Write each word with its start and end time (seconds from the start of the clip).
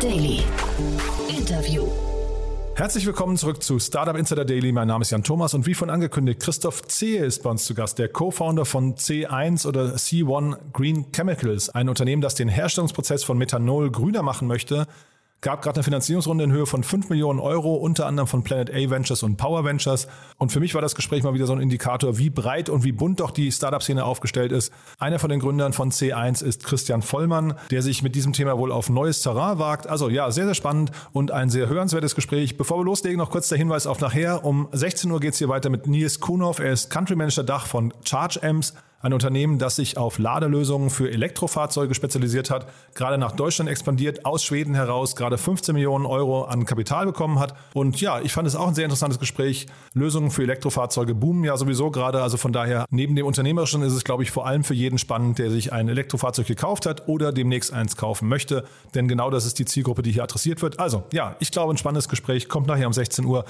Daily. 0.00 0.44
Interview. 1.28 1.88
Herzlich 2.76 3.04
willkommen 3.04 3.36
zurück 3.36 3.64
zu 3.64 3.80
Startup 3.80 4.16
Insider 4.16 4.44
Daily. 4.44 4.70
Mein 4.70 4.86
Name 4.86 5.02
ist 5.02 5.10
Jan 5.10 5.24
Thomas 5.24 5.54
und 5.54 5.66
wie 5.66 5.74
von 5.74 5.90
angekündigt, 5.90 6.40
Christoph 6.40 6.82
Zehe 6.86 7.24
ist 7.24 7.42
bei 7.42 7.50
uns 7.50 7.64
zu 7.64 7.74
Gast, 7.74 7.98
der 7.98 8.08
Co-Founder 8.08 8.64
von 8.64 8.94
C1 8.94 9.66
oder 9.66 9.96
C1 9.96 10.56
Green 10.72 11.10
Chemicals, 11.10 11.70
ein 11.70 11.88
Unternehmen, 11.88 12.22
das 12.22 12.36
den 12.36 12.48
Herstellungsprozess 12.48 13.24
von 13.24 13.38
Methanol 13.38 13.90
grüner 13.90 14.22
machen 14.22 14.46
möchte 14.46 14.86
gab 15.40 15.62
gerade 15.62 15.76
eine 15.76 15.84
Finanzierungsrunde 15.84 16.44
in 16.44 16.52
Höhe 16.52 16.66
von 16.66 16.82
5 16.82 17.10
Millionen 17.10 17.38
Euro, 17.38 17.74
unter 17.74 18.06
anderem 18.06 18.26
von 18.26 18.42
Planet 18.42 18.70
A 18.70 18.90
Ventures 18.90 19.22
und 19.22 19.36
Power 19.36 19.64
Ventures. 19.64 20.08
Und 20.36 20.50
für 20.50 20.60
mich 20.60 20.74
war 20.74 20.82
das 20.82 20.94
Gespräch 20.94 21.22
mal 21.22 21.34
wieder 21.34 21.46
so 21.46 21.52
ein 21.52 21.60
Indikator, 21.60 22.18
wie 22.18 22.30
breit 22.30 22.68
und 22.68 22.82
wie 22.84 22.92
bunt 22.92 23.20
doch 23.20 23.30
die 23.30 23.52
Startup-Szene 23.52 24.04
aufgestellt 24.04 24.50
ist. 24.50 24.72
Einer 24.98 25.18
von 25.18 25.30
den 25.30 25.40
Gründern 25.40 25.72
von 25.72 25.92
C1 25.92 26.42
ist 26.42 26.64
Christian 26.64 27.02
Vollmann, 27.02 27.54
der 27.70 27.82
sich 27.82 28.02
mit 28.02 28.14
diesem 28.16 28.32
Thema 28.32 28.58
wohl 28.58 28.72
auf 28.72 28.90
neues 28.90 29.22
Terrain 29.22 29.58
wagt. 29.58 29.86
Also 29.86 30.08
ja, 30.08 30.30
sehr, 30.30 30.46
sehr 30.46 30.54
spannend 30.54 30.90
und 31.12 31.30
ein 31.30 31.50
sehr 31.50 31.68
hörenswertes 31.68 32.14
Gespräch. 32.14 32.56
Bevor 32.56 32.78
wir 32.78 32.84
loslegen, 32.84 33.18
noch 33.18 33.30
kurz 33.30 33.48
der 33.48 33.58
Hinweis 33.58 33.86
auf 33.86 34.00
nachher. 34.00 34.44
Um 34.44 34.68
16 34.72 35.10
Uhr 35.10 35.20
geht 35.20 35.34
es 35.34 35.38
hier 35.38 35.48
weiter 35.48 35.70
mit 35.70 35.86
Nils 35.86 36.18
Kuhnhoff. 36.20 36.58
Er 36.58 36.72
ist 36.72 36.90
Country 36.90 37.14
Manager 37.14 37.44
Dach 37.44 37.66
von 37.66 37.92
Charge 38.04 38.42
Amps 38.42 38.74
ein 39.00 39.12
Unternehmen, 39.12 39.58
das 39.58 39.76
sich 39.76 39.96
auf 39.96 40.18
Ladelösungen 40.18 40.90
für 40.90 41.10
Elektrofahrzeuge 41.10 41.94
spezialisiert 41.94 42.50
hat, 42.50 42.66
gerade 42.94 43.16
nach 43.16 43.32
Deutschland 43.32 43.70
expandiert, 43.70 44.24
aus 44.24 44.42
Schweden 44.42 44.74
heraus, 44.74 45.14
gerade 45.14 45.38
15 45.38 45.74
Millionen 45.74 46.04
Euro 46.04 46.44
an 46.44 46.64
Kapital 46.64 47.06
bekommen 47.06 47.38
hat. 47.38 47.54
Und 47.74 48.00
ja, 48.00 48.20
ich 48.20 48.32
fand 48.32 48.48
es 48.48 48.56
auch 48.56 48.66
ein 48.66 48.74
sehr 48.74 48.84
interessantes 48.84 49.20
Gespräch. 49.20 49.66
Lösungen 49.94 50.30
für 50.30 50.42
Elektrofahrzeuge 50.42 51.14
boomen 51.14 51.44
ja 51.44 51.56
sowieso 51.56 51.90
gerade. 51.90 52.22
Also 52.22 52.36
von 52.36 52.52
daher, 52.52 52.86
neben 52.90 53.14
dem 53.14 53.26
Unternehmerischen 53.26 53.82
ist 53.82 53.92
es, 53.92 54.02
glaube 54.02 54.24
ich, 54.24 54.30
vor 54.30 54.46
allem 54.46 54.64
für 54.64 54.74
jeden 54.74 54.98
spannend, 54.98 55.38
der 55.38 55.50
sich 55.50 55.72
ein 55.72 55.88
Elektrofahrzeug 55.88 56.46
gekauft 56.46 56.86
hat 56.86 57.06
oder 57.06 57.32
demnächst 57.32 57.72
eins 57.72 57.96
kaufen 57.96 58.28
möchte. 58.28 58.64
Denn 58.94 59.06
genau 59.06 59.30
das 59.30 59.46
ist 59.46 59.58
die 59.58 59.64
Zielgruppe, 59.64 60.02
die 60.02 60.10
hier 60.10 60.24
adressiert 60.24 60.60
wird. 60.60 60.80
Also 60.80 61.04
ja, 61.12 61.36
ich 61.38 61.52
glaube, 61.52 61.72
ein 61.72 61.76
spannendes 61.76 62.08
Gespräch 62.08 62.48
kommt 62.48 62.66
nachher 62.66 62.88
um 62.88 62.92
16 62.92 63.24
Uhr. 63.24 63.44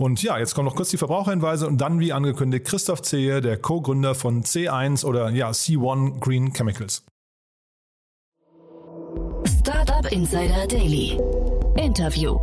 Und 0.00 0.22
ja, 0.22 0.38
jetzt 0.38 0.54
kommen 0.54 0.64
noch 0.64 0.76
kurz 0.76 0.88
die 0.88 0.96
Verbraucherhinweise 0.96 1.66
und 1.66 1.78
dann, 1.78 2.00
wie 2.00 2.14
angekündigt, 2.14 2.66
Christoph 2.66 3.02
Zehe, 3.02 3.42
der 3.42 3.58
Co-Gründer 3.58 4.14
von 4.14 4.42
C1 4.42 5.04
oder 5.04 5.28
ja, 5.28 5.50
C1 5.50 6.20
Green 6.20 6.54
Chemicals. 6.54 7.04
Startup 9.44 10.10
Insider 10.10 10.66
Daily. 10.66 11.20
Interview. 11.76 12.38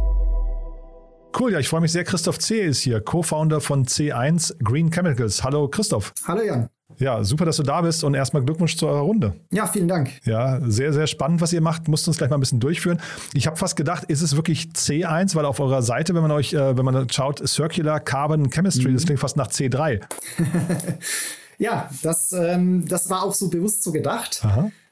Cool, 1.35 1.53
ja, 1.53 1.57
ich 1.57 1.67
freue 1.67 1.81
mich 1.81 1.91
sehr. 1.91 2.03
Christoph 2.03 2.37
Zehe 2.37 2.65
ist 2.65 2.81
hier, 2.81 3.01
Co-Founder 3.01 3.59
von 3.59 3.85
C1 3.85 4.63
Green 4.63 4.91
Chemicals. 4.91 5.43
Hallo 5.43 5.67
Christoph. 5.67 6.13
Hallo 6.27 6.43
Jan. 6.43 6.69
Ja, 6.99 7.23
super, 7.23 7.45
dass 7.45 7.57
du 7.57 7.63
da 7.63 7.81
bist 7.81 8.03
und 8.03 8.13
erstmal 8.15 8.43
Glückwunsch 8.43 8.75
zur 8.75 8.89
Runde. 8.91 9.33
Ja, 9.51 9.67
vielen 9.67 9.87
Dank. 9.87 10.11
Ja, 10.25 10.59
sehr, 10.67 10.93
sehr 10.93 11.05
spannend, 11.07 11.41
was 11.41 11.53
ihr 11.53 11.61
macht. 11.61 11.87
Musst 11.87 12.07
uns 12.07 12.17
gleich 12.17 12.29
mal 12.29 12.37
ein 12.37 12.39
bisschen 12.39 12.59
durchführen. 12.59 12.99
Ich 13.33 13.45
habe 13.45 13.55
fast 13.55 13.75
gedacht, 13.75 14.05
ist 14.05 14.21
es 14.21 14.35
wirklich 14.35 14.69
C1, 14.73 15.35
weil 15.35 15.45
auf 15.45 15.59
eurer 15.59 15.83
Seite, 15.83 16.15
wenn 16.15 16.23
man 16.23 16.31
euch, 16.31 16.53
äh, 16.53 16.77
wenn 16.77 16.85
man 16.85 17.09
schaut, 17.09 17.47
Circular 17.47 17.99
Carbon 17.99 18.49
Chemistry, 18.49 18.89
mhm. 18.89 18.93
das 18.95 19.05
klingt 19.05 19.19
fast 19.19 19.37
nach 19.37 19.49
C3. 19.49 20.01
ja, 21.59 21.89
das, 22.01 22.33
ähm, 22.33 22.87
das 22.87 23.09
war 23.09 23.23
auch 23.23 23.33
so 23.33 23.49
bewusst 23.49 23.83
so 23.83 23.91
gedacht. 23.91 24.41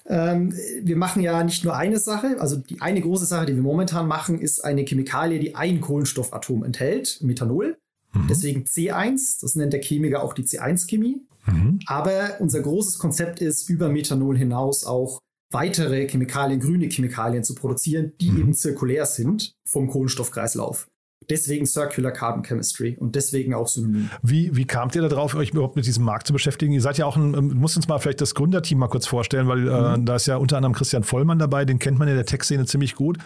Ähm, 0.08 0.54
wir 0.84 0.98
machen 0.98 1.24
ja 1.24 1.44
nicht 1.44 1.64
nur 1.64 1.76
eine 1.76 1.98
Sache, 1.98 2.36
also 2.40 2.58
die 2.58 2.80
eine 2.80 3.02
große 3.02 3.26
Sache, 3.26 3.48
die 3.48 3.56
wir 3.56 3.64
momentan 3.64 4.08
machen, 4.08 4.40
ist 4.40 4.64
eine 4.64 4.84
Chemikalie, 4.86 5.40
die 5.40 5.56
ein 5.56 5.82
Kohlenstoffatom 5.82 6.64
enthält, 6.64 7.20
Methanol. 7.22 7.78
Mhm. 8.16 8.28
Deswegen 8.28 8.64
C1, 8.64 9.42
das 9.42 9.56
nennt 9.56 9.74
der 9.74 9.82
Chemiker 9.82 10.24
auch 10.24 10.34
die 10.34 10.44
C1-Chemie. 10.44 11.22
Mhm. 11.46 11.80
Aber 11.86 12.38
unser 12.40 12.62
großes 12.62 12.98
Konzept 12.98 13.40
ist, 13.42 13.70
über 13.70 13.90
Methanol 13.90 14.38
hinaus 14.38 14.84
auch 14.84 15.20
weitere 15.52 16.08
Chemikalien, 16.08 16.60
grüne 16.60 16.90
Chemikalien 16.90 17.44
zu 17.44 17.56
produzieren, 17.56 18.14
die 18.20 18.32
mhm. 18.32 18.40
eben 18.40 18.54
zirkulär 18.54 19.06
sind 19.06 19.54
vom 19.68 19.88
Kohlenstoffkreislauf. 19.88 20.88
Deswegen 21.30 21.66
Circular 21.66 22.12
Carbon 22.12 22.44
Chemistry 22.44 22.98
und 23.00 23.16
deswegen 23.16 23.54
auch 23.54 23.68
Synonym. 23.68 24.10
Wie, 24.22 24.56
wie 24.56 24.66
kamt 24.66 24.96
ihr 24.96 25.02
darauf, 25.02 25.34
euch 25.34 25.52
überhaupt 25.52 25.76
mit 25.76 25.86
diesem 25.86 26.04
Markt 26.04 26.28
zu 26.28 26.34
beschäftigen? 26.34 26.74
Ihr 26.74 26.82
seid 26.82 26.98
ja 26.98 27.06
auch 27.06 27.18
ein, 27.18 27.34
ähm, 27.34 27.54
muss 27.56 27.76
uns 27.76 27.88
mal 27.88 27.98
vielleicht 27.98 28.22
das 28.22 28.36
Gründerteam 28.36 28.78
mal 28.78 28.90
kurz 28.90 29.08
vorstellen, 29.08 29.48
weil 29.48 29.68
äh, 29.68 29.98
mhm. 29.98 30.04
äh, 30.04 30.06
da 30.06 30.16
ist 30.18 30.28
ja 30.28 30.38
unter 30.38 30.58
anderem 30.58 30.74
Christian 30.74 31.04
Vollmann 31.04 31.40
dabei, 31.40 31.66
den 31.66 31.80
kennt 31.80 31.98
man 31.98 32.08
in 32.08 32.16
der 32.16 32.26
Tech-Szene 32.26 32.66
ziemlich 32.66 32.96
gut. 32.96 33.18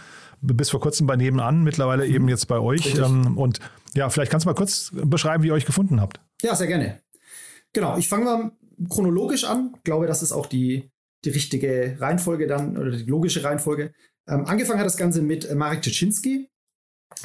Bis 0.41 0.69
vor 0.69 0.79
kurzem 0.79 1.07
bei 1.07 1.15
Nebenan, 1.15 1.63
mittlerweile 1.63 2.07
mhm. 2.07 2.15
eben 2.15 2.29
jetzt 2.29 2.47
bei 2.47 2.59
euch. 2.59 2.95
Ähm, 2.97 3.37
und 3.37 3.59
ja, 3.93 4.09
vielleicht 4.09 4.31
kannst 4.31 4.45
du 4.45 4.49
mal 4.49 4.55
kurz 4.55 4.91
beschreiben, 4.93 5.43
wie 5.43 5.47
ihr 5.47 5.53
euch 5.53 5.65
gefunden 5.65 5.99
habt. 5.99 6.19
Ja, 6.41 6.55
sehr 6.55 6.67
gerne. 6.67 7.01
Genau, 7.73 7.97
ich 7.97 8.07
fange 8.07 8.25
mal 8.25 8.51
chronologisch 8.89 9.43
an. 9.43 9.73
Ich 9.77 9.83
glaube, 9.83 10.07
das 10.07 10.23
ist 10.23 10.31
auch 10.31 10.45
die, 10.45 10.91
die 11.25 11.29
richtige 11.29 11.97
Reihenfolge 11.99 12.47
dann 12.47 12.77
oder 12.77 12.91
die 12.91 13.03
logische 13.03 13.43
Reihenfolge. 13.43 13.93
Ähm, 14.27 14.45
angefangen 14.45 14.79
hat 14.79 14.85
das 14.85 14.97
Ganze 14.97 15.21
mit 15.21 15.45
äh, 15.45 15.55
Marek 15.55 15.81
Czecinski. 15.81 16.49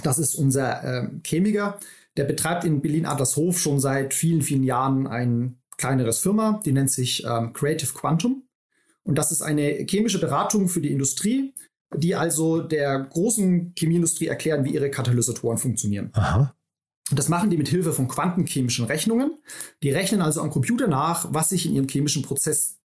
Das 0.03 0.19
ist 0.19 0.35
unser 0.35 0.83
ähm, 0.83 1.21
Chemiker. 1.25 1.79
Der 2.17 2.25
betreibt 2.25 2.65
in 2.65 2.81
Berlin-Adlershof 2.81 3.59
schon 3.59 3.81
seit 3.81 4.15
vielen, 4.15 4.43
vielen 4.43 4.63
Jahren 4.63 5.07
ein 5.07 5.59
kleineres 5.77 6.21
Firma. 6.21 6.61
Die 6.65 6.73
nennt 6.73 6.91
sich 6.91 7.25
ähm, 7.25 7.53
Creative 7.53 7.93
Quantum. 7.93 8.45
Und 9.03 9.19
das 9.19 9.33
ist 9.33 9.43
eine 9.43 9.87
chemische 9.89 10.19
Beratung 10.19 10.69
für 10.69 10.81
die 10.81 10.91
Industrie, 10.91 11.53
die 11.97 12.15
also 12.15 12.61
der 12.61 12.99
großen 12.99 13.73
Chemieindustrie 13.77 14.27
erklären, 14.27 14.65
wie 14.65 14.75
ihre 14.75 14.91
Katalysatoren 14.91 15.59
funktionieren. 15.59 16.11
Aha. 16.15 16.55
Und 17.11 17.19
das 17.19 17.29
machen 17.29 17.51
die 17.51 17.57
mit 17.57 17.69
Hilfe 17.69 17.93
von 17.93 18.09
quantenchemischen 18.09 18.87
Rechnungen. 18.87 19.39
Die 19.83 19.91
rechnen 19.91 20.23
also 20.23 20.41
am 20.41 20.51
Computer 20.51 20.89
nach, 20.89 21.27
was 21.33 21.51
sich 21.51 21.67
in 21.67 21.75
ihrem 21.75 21.89
chemischen 21.89 22.23
Prozess, 22.23 22.79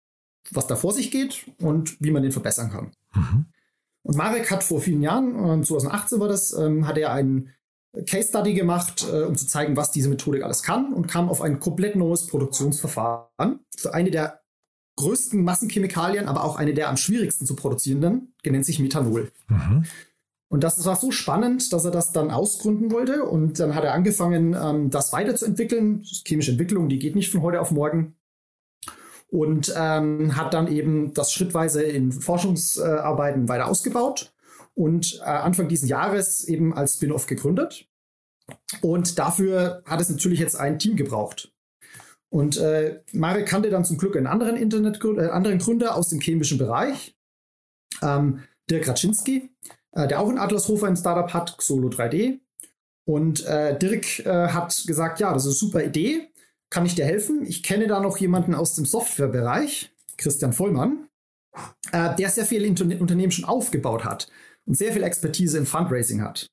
was 0.52 0.68
da 0.68 0.76
vor 0.76 0.94
sich 0.94 1.12
geht 1.12 1.46
und 1.60 2.00
wie 2.02 2.12
man 2.12 2.24
den 2.24 2.32
verbessern 2.32 2.70
kann. 2.70 2.92
Mhm. 3.14 3.46
Und 4.04 4.18
Marek 4.18 4.52
hat 4.52 4.64
vor 4.64 4.82
vielen 4.82 5.02
Jahren, 5.02 5.64
2018 5.64 6.16
ähm, 6.16 6.22
war 6.22 6.28
das, 6.28 6.52
ähm, 6.54 6.88
hat 6.88 6.98
er 6.98 7.14
einen 7.14 7.54
Case 8.06 8.30
Study 8.30 8.54
gemacht, 8.54 9.08
äh, 9.12 9.24
um 9.24 9.36
zu 9.36 9.48
zeigen, 9.48 9.76
was 9.76 9.92
diese 9.92 10.10
Methodik 10.10 10.44
alles 10.44 10.64
kann 10.64 10.94
und 10.94 11.08
kam 11.08 11.30
auf 11.30 11.42
ein 11.42 11.60
komplett 11.60 11.96
neues 11.96 12.28
Produktionsverfahren 12.28 13.60
für 13.76 13.94
eine 13.94 14.12
der 14.12 14.39
größten 15.00 15.44
Massenchemikalien, 15.44 16.28
aber 16.28 16.44
auch 16.44 16.58
eine 16.58 16.74
der 16.74 16.90
am 16.90 16.98
schwierigsten 16.98 17.46
zu 17.46 17.56
produzierenden, 17.56 18.34
nennt 18.46 18.66
sich 18.66 18.80
Methanol. 18.80 19.32
Mhm. 19.48 19.86
Und 20.50 20.64
das 20.64 20.84
war 20.84 20.96
so 20.96 21.12
spannend, 21.12 21.72
dass 21.72 21.86
er 21.86 21.92
das 21.92 22.12
dann 22.12 22.32
ausgründen 22.32 22.92
wollte. 22.92 23.24
Und 23.24 23.60
dann 23.60 23.76
hat 23.76 23.84
er 23.84 23.94
angefangen, 23.94 24.56
ähm, 24.60 24.90
das 24.90 25.14
weiterzuentwickeln. 25.14 26.04
Chemische 26.26 26.52
Entwicklung, 26.52 26.90
die 26.90 27.00
geht 27.00 27.16
nicht 27.16 27.32
von 27.32 27.44
heute 27.44 27.62
auf 27.62 27.72
morgen. 27.72 28.16
Und 29.30 29.72
ähm, 29.78 30.36
hat 30.36 30.54
dann 30.54 30.68
eben 30.68 31.14
das 31.14 31.32
schrittweise 31.32 31.84
in 31.84 32.12
Forschungsarbeiten 32.12 33.48
weiter 33.48 33.68
ausgebaut 33.68 34.34
und 34.74 35.20
äh, 35.22 35.26
Anfang 35.26 35.68
dieses 35.68 35.88
Jahres 35.88 36.44
eben 36.48 36.74
als 36.74 36.96
Spin-off 36.96 37.28
gegründet. 37.28 37.88
Und 38.82 39.20
dafür 39.20 39.84
hat 39.86 40.02
es 40.02 40.10
natürlich 40.10 40.40
jetzt 40.40 40.56
ein 40.56 40.80
Team 40.80 40.96
gebraucht. 40.96 41.54
Und 42.30 42.58
äh, 42.58 43.02
Marek 43.12 43.48
kannte 43.48 43.70
dann 43.70 43.86
zum 43.86 43.98
Glück 43.98 44.16
einen 44.16 44.28
anderen 44.28 44.56
Internet 44.56 45.04
äh, 45.04 45.30
anderen 45.30 45.58
Gründer 45.58 45.96
aus 45.96 46.10
dem 46.10 46.20
chemischen 46.20 46.58
Bereich, 46.58 47.16
ähm, 48.02 48.44
Dirk 48.70 48.88
Raczynski, 48.88 49.50
äh, 49.94 50.08
der 50.08 50.20
auch 50.20 50.30
in 50.30 50.38
Adlershofer 50.38 50.88
ein 50.88 50.98
Startup 50.98 51.34
hat, 51.34 51.58
Xolo 51.58 51.90
3D. 51.90 52.40
Und 53.06 53.44
äh, 53.46 53.78
Dirk 53.78 54.20
äh, 54.20 54.50
hat 54.50 54.84
gesagt, 54.86 55.20
ja, 55.20 55.34
das 55.34 55.46
ist 55.46 55.48
eine 55.48 55.56
super 55.56 55.84
Idee, 55.84 56.30
kann 56.70 56.86
ich 56.86 56.94
dir 56.94 57.06
helfen? 57.06 57.44
Ich 57.48 57.64
kenne 57.64 57.88
da 57.88 58.00
noch 58.00 58.18
jemanden 58.18 58.54
aus 58.54 58.76
dem 58.76 58.86
Softwarebereich, 58.86 59.92
Christian 60.18 60.54
Vollmann, 60.54 61.08
äh, 61.92 62.16
der 62.16 62.30
sehr 62.30 62.46
viele 62.46 62.68
Unternehmen 62.68 63.32
schon 63.32 63.46
aufgebaut 63.46 64.04
hat 64.06 64.30
und 64.66 64.78
sehr 64.78 64.94
viel 64.94 65.02
Expertise 65.02 65.58
im 65.58 65.66
Fundraising 65.66 66.22
hat. 66.22 66.48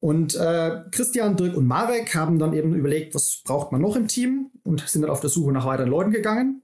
Und 0.00 0.34
äh, 0.34 0.80
Christian, 0.90 1.36
Dirk 1.36 1.56
und 1.56 1.66
Marek 1.66 2.14
haben 2.14 2.38
dann 2.38 2.54
eben 2.54 2.74
überlegt, 2.74 3.14
was 3.14 3.42
braucht 3.44 3.70
man 3.70 3.82
noch 3.82 3.96
im 3.96 4.08
Team 4.08 4.50
und 4.62 4.88
sind 4.88 5.02
dann 5.02 5.10
auf 5.10 5.20
der 5.20 5.28
Suche 5.28 5.52
nach 5.52 5.66
weiteren 5.66 5.90
Leuten 5.90 6.10
gegangen 6.10 6.62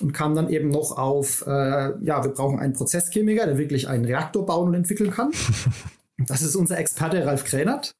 und 0.00 0.12
kam 0.12 0.36
dann 0.36 0.48
eben 0.48 0.68
noch 0.68 0.96
auf, 0.96 1.44
äh, 1.46 1.50
ja, 2.04 2.22
wir 2.22 2.30
brauchen 2.30 2.60
einen 2.60 2.74
Prozesschemiker, 2.74 3.46
der 3.46 3.58
wirklich 3.58 3.88
einen 3.88 4.04
Reaktor 4.04 4.46
bauen 4.46 4.68
und 4.68 4.74
entwickeln 4.74 5.10
kann. 5.10 5.30
Das 6.18 6.40
ist 6.40 6.56
unser 6.56 6.78
Experte 6.78 7.26
Ralf 7.26 7.44
Kränert. 7.44 7.94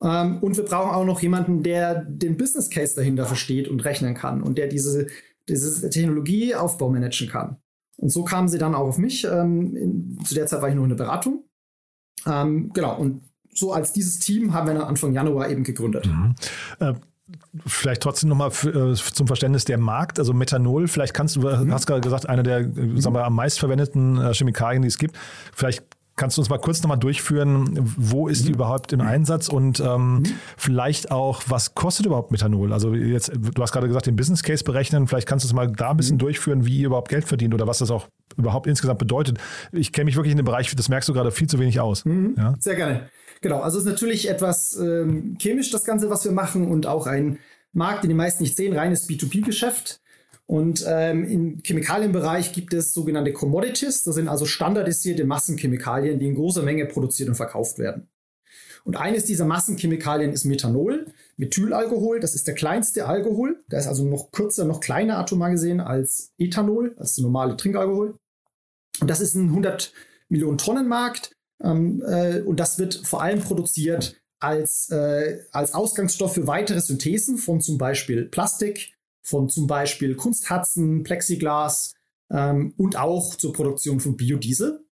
Ähm, 0.00 0.38
und 0.38 0.56
wir 0.56 0.64
brauchen 0.64 0.94
auch 0.94 1.04
noch 1.04 1.20
jemanden, 1.20 1.64
der 1.64 1.96
den 1.96 2.36
Business 2.36 2.70
Case 2.70 2.94
dahinter 2.94 3.26
versteht 3.26 3.66
und 3.66 3.84
rechnen 3.84 4.14
kann 4.14 4.40
und 4.40 4.56
der 4.56 4.68
diese, 4.68 5.08
diese 5.48 5.90
Technologie 5.90 6.54
Aufbau 6.54 6.90
managen 6.90 7.28
kann. 7.28 7.56
Und 7.96 8.10
so 8.10 8.24
kamen 8.24 8.46
sie 8.46 8.58
dann 8.58 8.76
auch 8.76 8.86
auf 8.86 8.98
mich. 8.98 9.24
Ähm, 9.24 9.76
in, 9.76 10.24
zu 10.24 10.34
der 10.34 10.46
Zeit 10.46 10.62
war 10.62 10.68
ich 10.68 10.76
noch 10.76 10.84
in 10.84 10.90
der 10.90 10.96
Beratung. 10.96 11.44
Ähm, 12.24 12.70
genau, 12.72 12.96
und 12.96 13.22
so 13.52 13.72
als 13.72 13.92
dieses 13.92 14.18
Team 14.18 14.54
haben 14.54 14.66
wir 14.66 14.74
dann 14.74 14.84
Anfang 14.84 15.12
Januar 15.12 15.48
eben 15.48 15.64
gegründet. 15.64 16.06
Mhm. 16.06 16.34
Äh, 16.78 16.94
Vielleicht 17.66 18.02
trotzdem 18.02 18.28
nochmal 18.28 18.50
äh, 18.50 18.94
zum 18.94 19.26
Verständnis 19.26 19.64
der 19.64 19.78
Markt, 19.78 20.18
also 20.18 20.32
Methanol, 20.32 20.88
vielleicht 20.88 21.14
kannst 21.14 21.36
du, 21.36 21.42
mhm. 21.42 21.72
hast 21.72 21.86
gerade 21.86 22.00
gesagt, 22.00 22.28
eine 22.28 22.42
der 22.42 22.62
mhm. 22.62 23.00
sagen 23.00 23.14
wir, 23.14 23.24
am 23.24 23.34
meistverwendeten 23.34 24.18
äh, 24.18 24.34
Chemikalien, 24.34 24.82
die 24.82 24.88
es 24.88 24.98
gibt. 24.98 25.16
Vielleicht 25.54 25.84
kannst 26.16 26.36
du 26.36 26.42
uns 26.42 26.50
mal 26.50 26.58
kurz 26.58 26.82
nochmal 26.82 26.98
durchführen, 26.98 27.78
wo 27.96 28.28
ist 28.28 28.44
die 28.44 28.50
mhm. 28.50 28.56
überhaupt 28.56 28.92
im 28.92 29.00
Einsatz 29.00 29.48
und 29.48 29.80
ähm, 29.80 30.18
mhm. 30.18 30.24
vielleicht 30.56 31.10
auch, 31.10 31.42
was 31.46 31.74
kostet 31.74 32.06
überhaupt 32.06 32.30
Methanol? 32.30 32.72
Also 32.72 32.94
jetzt, 32.94 33.32
du 33.34 33.62
hast 33.62 33.72
gerade 33.72 33.86
gesagt, 33.86 34.06
den 34.06 34.16
Business 34.16 34.42
Case 34.42 34.62
berechnen, 34.62 35.06
vielleicht 35.06 35.26
kannst 35.26 35.44
du 35.44 35.48
es 35.48 35.54
mal 35.54 35.70
da 35.70 35.90
ein 35.90 35.96
bisschen 35.96 36.16
mhm. 36.16 36.20
durchführen, 36.20 36.66
wie 36.66 36.80
ihr 36.80 36.86
überhaupt 36.86 37.08
Geld 37.08 37.24
verdient 37.24 37.54
oder 37.54 37.66
was 37.66 37.78
das 37.78 37.90
auch 37.90 38.06
überhaupt 38.36 38.66
insgesamt 38.66 38.98
bedeutet. 38.98 39.38
Ich 39.72 39.92
kenne 39.92 40.06
mich 40.06 40.16
wirklich 40.16 40.32
in 40.32 40.36
dem 40.36 40.46
Bereich, 40.46 40.74
das 40.74 40.88
merkst 40.88 41.08
du 41.08 41.12
gerade, 41.12 41.30
viel 41.30 41.48
zu 41.48 41.58
wenig 41.58 41.80
aus. 41.80 42.04
Mhm. 42.04 42.34
Ja? 42.36 42.54
Sehr 42.58 42.76
gerne. 42.76 43.08
Genau, 43.40 43.60
also 43.60 43.78
es 43.78 43.84
ist 43.84 43.90
natürlich 43.90 44.28
etwas 44.28 44.76
ähm, 44.76 45.36
chemisch, 45.40 45.70
das 45.70 45.84
Ganze, 45.84 46.10
was 46.10 46.24
wir 46.24 46.32
machen 46.32 46.70
und 46.70 46.86
auch 46.86 47.06
ein 47.06 47.38
Markt, 47.72 48.04
den 48.04 48.10
die 48.10 48.14
meisten 48.14 48.42
nicht 48.42 48.56
sehen, 48.56 48.76
reines 48.76 49.08
B2B-Geschäft. 49.08 50.00
Und 50.46 50.84
ähm, 50.86 51.24
im 51.24 51.62
Chemikalienbereich 51.62 52.52
gibt 52.52 52.74
es 52.74 52.92
sogenannte 52.92 53.32
Commodities. 53.32 54.02
Das 54.02 54.16
sind 54.16 54.28
also 54.28 54.46
standardisierte 54.46 55.24
Massenchemikalien, 55.24 56.18
die 56.18 56.26
in 56.26 56.34
großer 56.34 56.62
Menge 56.62 56.86
produziert 56.86 57.28
und 57.28 57.36
verkauft 57.36 57.78
werden. 57.78 58.08
Und 58.84 58.96
eines 58.96 59.26
dieser 59.26 59.44
Massenchemikalien 59.44 60.32
ist 60.32 60.44
Methanol, 60.44 61.06
Methylalkohol. 61.36 62.18
Das 62.18 62.34
ist 62.34 62.46
der 62.48 62.54
kleinste 62.54 63.06
Alkohol. 63.06 63.62
Der 63.70 63.78
ist 63.78 63.86
also 63.86 64.04
noch 64.04 64.32
kürzer, 64.32 64.64
noch 64.64 64.80
kleiner 64.80 65.18
atomar 65.18 65.50
gesehen 65.50 65.80
als 65.80 66.32
Ethanol, 66.36 66.94
das 66.98 67.16
normale 67.18 67.56
Trinkalkohol. 67.56 68.16
Und 69.00 69.08
das 69.08 69.20
ist 69.20 69.34
ein 69.34 69.48
100 69.48 69.92
Millionen 70.28 70.58
Tonnen 70.58 70.88
Markt. 70.88 71.36
Ähm, 71.62 72.02
äh, 72.06 72.40
und 72.40 72.58
das 72.58 72.78
wird 72.78 72.94
vor 73.04 73.22
allem 73.22 73.40
produziert 73.40 74.20
als, 74.38 74.88
äh, 74.90 75.44
als 75.52 75.74
Ausgangsstoff 75.74 76.34
für 76.34 76.46
weitere 76.46 76.80
Synthesen 76.80 77.36
von 77.36 77.60
zum 77.60 77.78
Beispiel 77.78 78.24
Plastik, 78.24 78.94
von 79.22 79.48
zum 79.48 79.66
Beispiel 79.66 80.14
Kunstharzen, 80.16 81.02
Plexiglas 81.02 81.94
ähm, 82.30 82.72
und 82.76 82.96
auch 82.96 83.34
zur 83.34 83.52
Produktion 83.52 84.00
von 84.00 84.16
Biodiesel 84.16 84.84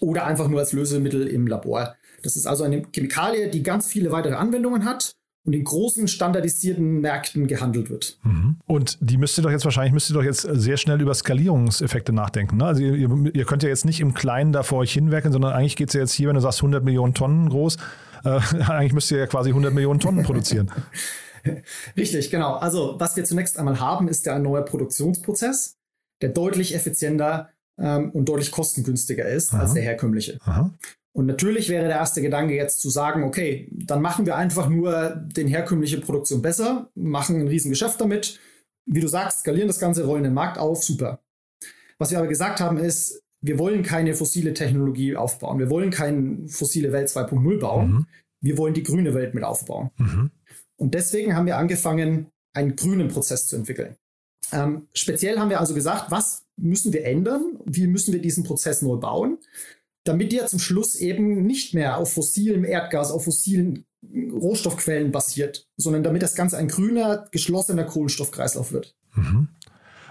oder 0.00 0.26
einfach 0.26 0.48
nur 0.48 0.60
als 0.60 0.72
Lösemittel 0.72 1.26
im 1.26 1.46
Labor. 1.46 1.96
Das 2.22 2.36
ist 2.36 2.46
also 2.46 2.64
eine 2.64 2.82
Chemikalie, 2.92 3.48
die 3.48 3.62
ganz 3.62 3.86
viele 3.86 4.12
weitere 4.12 4.34
Anwendungen 4.34 4.84
hat 4.84 5.17
und 5.44 5.54
in 5.54 5.64
großen 5.64 6.08
standardisierten 6.08 7.00
Märkten 7.00 7.46
gehandelt 7.46 7.88
wird. 7.90 8.18
Mhm. 8.22 8.56
Und 8.66 8.98
die 9.00 9.16
müsst 9.16 9.38
ihr 9.38 9.42
doch 9.42 9.50
jetzt 9.50 9.64
wahrscheinlich 9.64 9.94
müsst 9.94 10.10
ihr 10.10 10.14
doch 10.14 10.22
jetzt 10.22 10.42
sehr 10.42 10.76
schnell 10.76 11.00
über 11.00 11.14
Skalierungseffekte 11.14 12.12
nachdenken. 12.12 12.58
Ne? 12.58 12.66
Also 12.66 12.82
ihr, 12.82 13.34
ihr, 13.34 13.44
könnt 13.44 13.62
ja 13.62 13.68
jetzt 13.68 13.86
nicht 13.86 14.00
im 14.00 14.12
Kleinen 14.12 14.52
da 14.52 14.62
vor 14.62 14.78
euch 14.78 14.92
hinwerken, 14.92 15.32
sondern 15.32 15.52
eigentlich 15.52 15.76
geht 15.76 15.88
es 15.88 15.94
ja 15.94 16.00
jetzt 16.00 16.12
hier, 16.12 16.28
wenn 16.28 16.34
du 16.34 16.40
sagst 16.40 16.58
100 16.58 16.84
Millionen 16.84 17.14
Tonnen 17.14 17.48
groß, 17.48 17.76
äh, 18.24 18.28
eigentlich 18.68 18.92
müsst 18.92 19.10
ihr 19.10 19.18
ja 19.18 19.26
quasi 19.26 19.50
100 19.50 19.72
Millionen 19.72 20.00
Tonnen 20.00 20.22
produzieren. 20.22 20.70
Richtig, 21.96 22.30
genau. 22.30 22.56
Also 22.56 22.96
was 22.98 23.16
wir 23.16 23.24
zunächst 23.24 23.58
einmal 23.58 23.80
haben, 23.80 24.08
ist 24.08 24.26
ja 24.26 24.34
ein 24.34 24.42
neuer 24.42 24.64
Produktionsprozess, 24.64 25.76
der 26.20 26.30
deutlich 26.30 26.74
effizienter 26.74 27.48
ähm, 27.78 28.10
und 28.10 28.28
deutlich 28.28 28.50
kostengünstiger 28.50 29.26
ist 29.26 29.54
Aha. 29.54 29.62
als 29.62 29.74
der 29.74 29.82
herkömmliche. 29.82 30.38
Aha. 30.42 30.70
Und 31.12 31.26
natürlich 31.26 31.68
wäre 31.68 31.86
der 31.86 31.96
erste 31.96 32.22
Gedanke 32.22 32.54
jetzt 32.54 32.80
zu 32.80 32.90
sagen, 32.90 33.24
okay, 33.24 33.68
dann 33.72 34.02
machen 34.02 34.26
wir 34.26 34.36
einfach 34.36 34.68
nur 34.68 35.16
den 35.16 35.48
herkömmliche 35.48 36.00
Produktion 36.00 36.42
besser, 36.42 36.90
machen 36.94 37.40
ein 37.40 37.48
Riesengeschäft 37.48 38.00
damit. 38.00 38.38
Wie 38.86 39.00
du 39.00 39.08
sagst, 39.08 39.40
skalieren 39.40 39.68
das 39.68 39.80
Ganze, 39.80 40.04
rollen 40.04 40.22
den 40.22 40.34
Markt 40.34 40.58
auf, 40.58 40.82
super. 40.84 41.20
Was 41.98 42.10
wir 42.10 42.18
aber 42.18 42.28
gesagt 42.28 42.60
haben 42.60 42.78
ist, 42.78 43.22
wir 43.40 43.58
wollen 43.58 43.82
keine 43.82 44.14
fossile 44.14 44.54
Technologie 44.54 45.16
aufbauen. 45.16 45.58
Wir 45.58 45.70
wollen 45.70 45.90
keine 45.90 46.48
fossile 46.48 46.92
Welt 46.92 47.08
2.0 47.08 47.58
bauen. 47.58 47.90
Mhm. 47.90 48.06
Wir 48.40 48.58
wollen 48.58 48.74
die 48.74 48.82
grüne 48.82 49.14
Welt 49.14 49.34
mit 49.34 49.44
aufbauen. 49.44 49.90
Mhm. 49.96 50.30
Und 50.76 50.94
deswegen 50.94 51.34
haben 51.34 51.46
wir 51.46 51.56
angefangen, 51.56 52.28
einen 52.52 52.76
grünen 52.76 53.08
Prozess 53.08 53.46
zu 53.46 53.56
entwickeln. 53.56 53.96
Ähm, 54.52 54.88
speziell 54.94 55.38
haben 55.38 55.50
wir 55.50 55.60
also 55.60 55.74
gesagt, 55.74 56.10
was 56.10 56.46
müssen 56.56 56.92
wir 56.92 57.04
ändern? 57.04 57.58
Wie 57.64 57.86
müssen 57.86 58.12
wir 58.12 58.20
diesen 58.20 58.44
Prozess 58.44 58.82
neu 58.82 58.96
bauen? 58.96 59.38
Damit 60.08 60.32
der 60.32 60.46
zum 60.46 60.58
Schluss 60.58 60.96
eben 60.96 61.44
nicht 61.44 61.74
mehr 61.74 61.98
auf 61.98 62.14
fossilem 62.14 62.64
Erdgas, 62.64 63.10
auf 63.10 63.24
fossilen 63.24 63.84
Rohstoffquellen 64.32 65.12
basiert, 65.12 65.68
sondern 65.76 66.02
damit 66.02 66.22
das 66.22 66.34
Ganze 66.34 66.56
ein 66.56 66.68
grüner, 66.68 67.28
geschlossener 67.30 67.84
Kohlenstoffkreislauf 67.84 68.72
wird. 68.72 68.96
Mhm. 69.14 69.48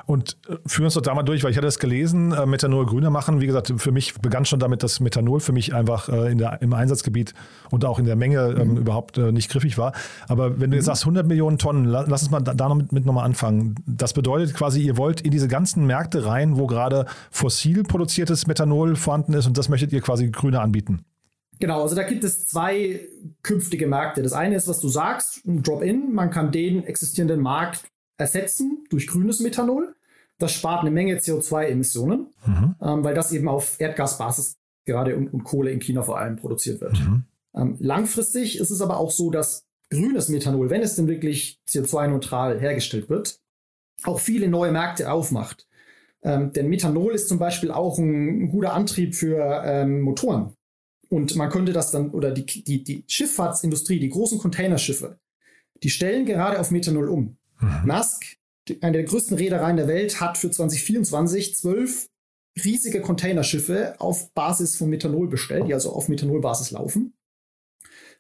Und 0.08 0.38
äh, 0.48 0.56
führen 0.66 0.86
uns 0.86 0.94
doch 0.94 1.02
da 1.02 1.14
mal 1.14 1.24
durch, 1.24 1.44
weil 1.44 1.52
ich 1.52 1.58
hatte 1.58 1.68
es 1.68 1.80
gelesen, 1.80 2.32
äh, 2.32 2.46
Methanol 2.46 2.86
grüner 2.86 3.10
machen. 3.10 3.42
Wie 3.42 3.46
gesagt, 3.46 3.74
für 3.76 3.92
mich 3.92 4.16
begann 4.16 4.46
schon 4.46 4.60
damit, 4.60 4.82
dass 4.82 5.02
Methanol 5.02 5.42
für 5.42 5.52
mich 5.52 5.76
einfach 5.76 6.08
äh, 6.08 6.32
in 6.32 6.38
der, 6.38 6.62
im 6.62 6.74
Einsatzgebiet 6.74 7.34
und 7.72 7.84
auch 7.84 8.00
in 8.00 8.06
der 8.06 8.16
Menge 8.16 8.56
ähm, 8.58 8.72
mhm. 8.72 8.78
überhaupt 8.78 9.18
äh, 9.18 9.34
nicht 9.34 9.52
griffig 9.52 9.78
war. 9.78 9.92
Aber 10.30 10.62
wenn 10.62 10.72
du 10.72 10.78
jetzt 10.78 10.86
mhm. 10.86 10.92
sagst 10.92 11.04
100 11.04 11.28
Millionen 11.28 11.58
Tonnen, 11.58 11.84
lass 11.84 12.22
uns 12.24 12.32
mal 12.32 12.40
da, 12.40 12.54
da 12.54 12.74
mit, 12.74 12.94
mit 12.94 13.06
nochmal 13.06 13.26
anfangen. 13.26 13.76
Das 13.86 14.14
bedeutet 14.14 14.54
quasi, 14.54 14.82
ihr 14.82 14.96
wollt 14.96 15.20
in 15.20 15.32
diese 15.32 15.50
ganzen 15.50 15.86
Märkte 15.86 16.26
rein, 16.26 16.58
wo 16.58 16.68
gerade 16.68 17.06
fossil 17.30 17.84
produziertes 17.84 18.48
Methanol 18.48 18.96
vorhanden 18.96 19.34
ist 19.34 19.46
und 19.46 19.58
das 19.58 19.68
möchtet 19.68 19.92
ihr 19.92 20.00
quasi 20.00 20.32
grüner 20.32 20.62
anbieten. 20.62 21.02
Genau, 21.60 21.82
also 21.82 21.96
da 21.96 22.04
gibt 22.04 22.24
es 22.24 22.46
zwei 22.46 23.02
künftige 23.42 23.88
Märkte. 23.88 24.22
Das 24.22 24.32
eine 24.32 24.56
ist, 24.56 24.70
was 24.70 24.80
du 24.80 24.88
sagst, 24.88 25.46
ein 25.46 25.64
Drop-in. 25.64 26.14
Man 26.14 26.30
kann 26.30 26.52
den 26.52 26.86
existierenden 26.86 27.42
Markt 27.42 27.84
ersetzen 28.18 28.86
durch 28.90 29.08
grünes 29.08 29.40
Methanol. 29.40 29.96
Das 30.40 30.52
spart 30.52 30.82
eine 30.82 30.92
Menge 30.92 31.18
CO2-Emissionen, 31.18 32.28
mhm. 32.46 32.76
ähm, 32.82 33.04
weil 33.04 33.16
das 33.16 33.32
eben 33.32 33.48
auf 33.48 33.80
Erdgasbasis 33.80 34.58
gerade 34.86 35.16
und, 35.16 35.34
und, 35.34 35.44
Kohle 35.44 35.72
in 35.72 35.80
China 35.80 36.04
vor 36.04 36.20
allem 36.20 36.36
produziert 36.36 36.80
wird. 36.80 37.00
Mhm. 37.00 37.24
Ähm, 37.56 37.76
langfristig 37.80 38.60
ist 38.60 38.70
es 38.70 38.82
aber 38.82 38.98
auch 38.98 39.12
so, 39.12 39.32
dass 39.32 39.66
grünes 39.90 40.30
Methanol, 40.30 40.70
wenn 40.70 40.82
es 40.82 40.96
denn 40.96 41.08
wirklich 41.08 41.60
CO2-neutral 41.68 42.60
hergestellt 42.60 43.10
wird, 43.10 43.40
auch 44.04 44.20
viele 44.20 44.48
neue 44.48 44.72
Märkte 44.72 45.12
aufmacht. 45.12 45.68
Ähm, 46.24 46.52
denn 46.54 46.70
Methanol 46.70 47.14
ist 47.14 47.28
zum 47.28 47.40
Beispiel 47.40 47.72
auch 47.72 47.98
ein, 47.98 48.44
ein 48.44 48.50
guter 48.50 48.74
Antrieb 48.74 49.16
für 49.16 49.64
ähm, 49.66 50.02
Motoren. 50.02 50.54
Und 51.10 51.36
man 51.36 51.50
könnte 51.50 51.74
das 51.74 51.92
dann, 51.92 52.12
oder 52.12 52.32
die, 52.32 52.46
die, 52.46 52.84
die 52.84 53.04
Schifffahrtsindustrie, 53.08 54.00
die 54.00 54.10
großen 54.10 54.40
Containerschiffe, 54.40 55.20
die 55.84 55.90
stellen 55.90 56.26
gerade 56.26 56.60
auf 56.60 56.72
Methanol 56.72 57.10
um. 57.10 57.38
Mhm. 57.60 57.82
Mask 57.86 58.37
eine 58.82 58.94
der 58.98 59.04
größten 59.04 59.38
Reedereien 59.38 59.78
der 59.78 59.88
Welt, 59.88 60.20
hat 60.20 60.38
für 60.38 60.52
2024 60.52 61.56
zwölf 61.56 62.10
riesige 62.64 63.02
Containerschiffe 63.02 63.96
auf 64.00 64.34
Basis 64.34 64.76
von 64.76 64.90
Methanol 64.90 65.28
bestellt, 65.28 65.68
die 65.68 65.74
also 65.74 65.92
auf 65.92 66.10
Methanolbasis 66.10 66.72
laufen. 66.72 67.14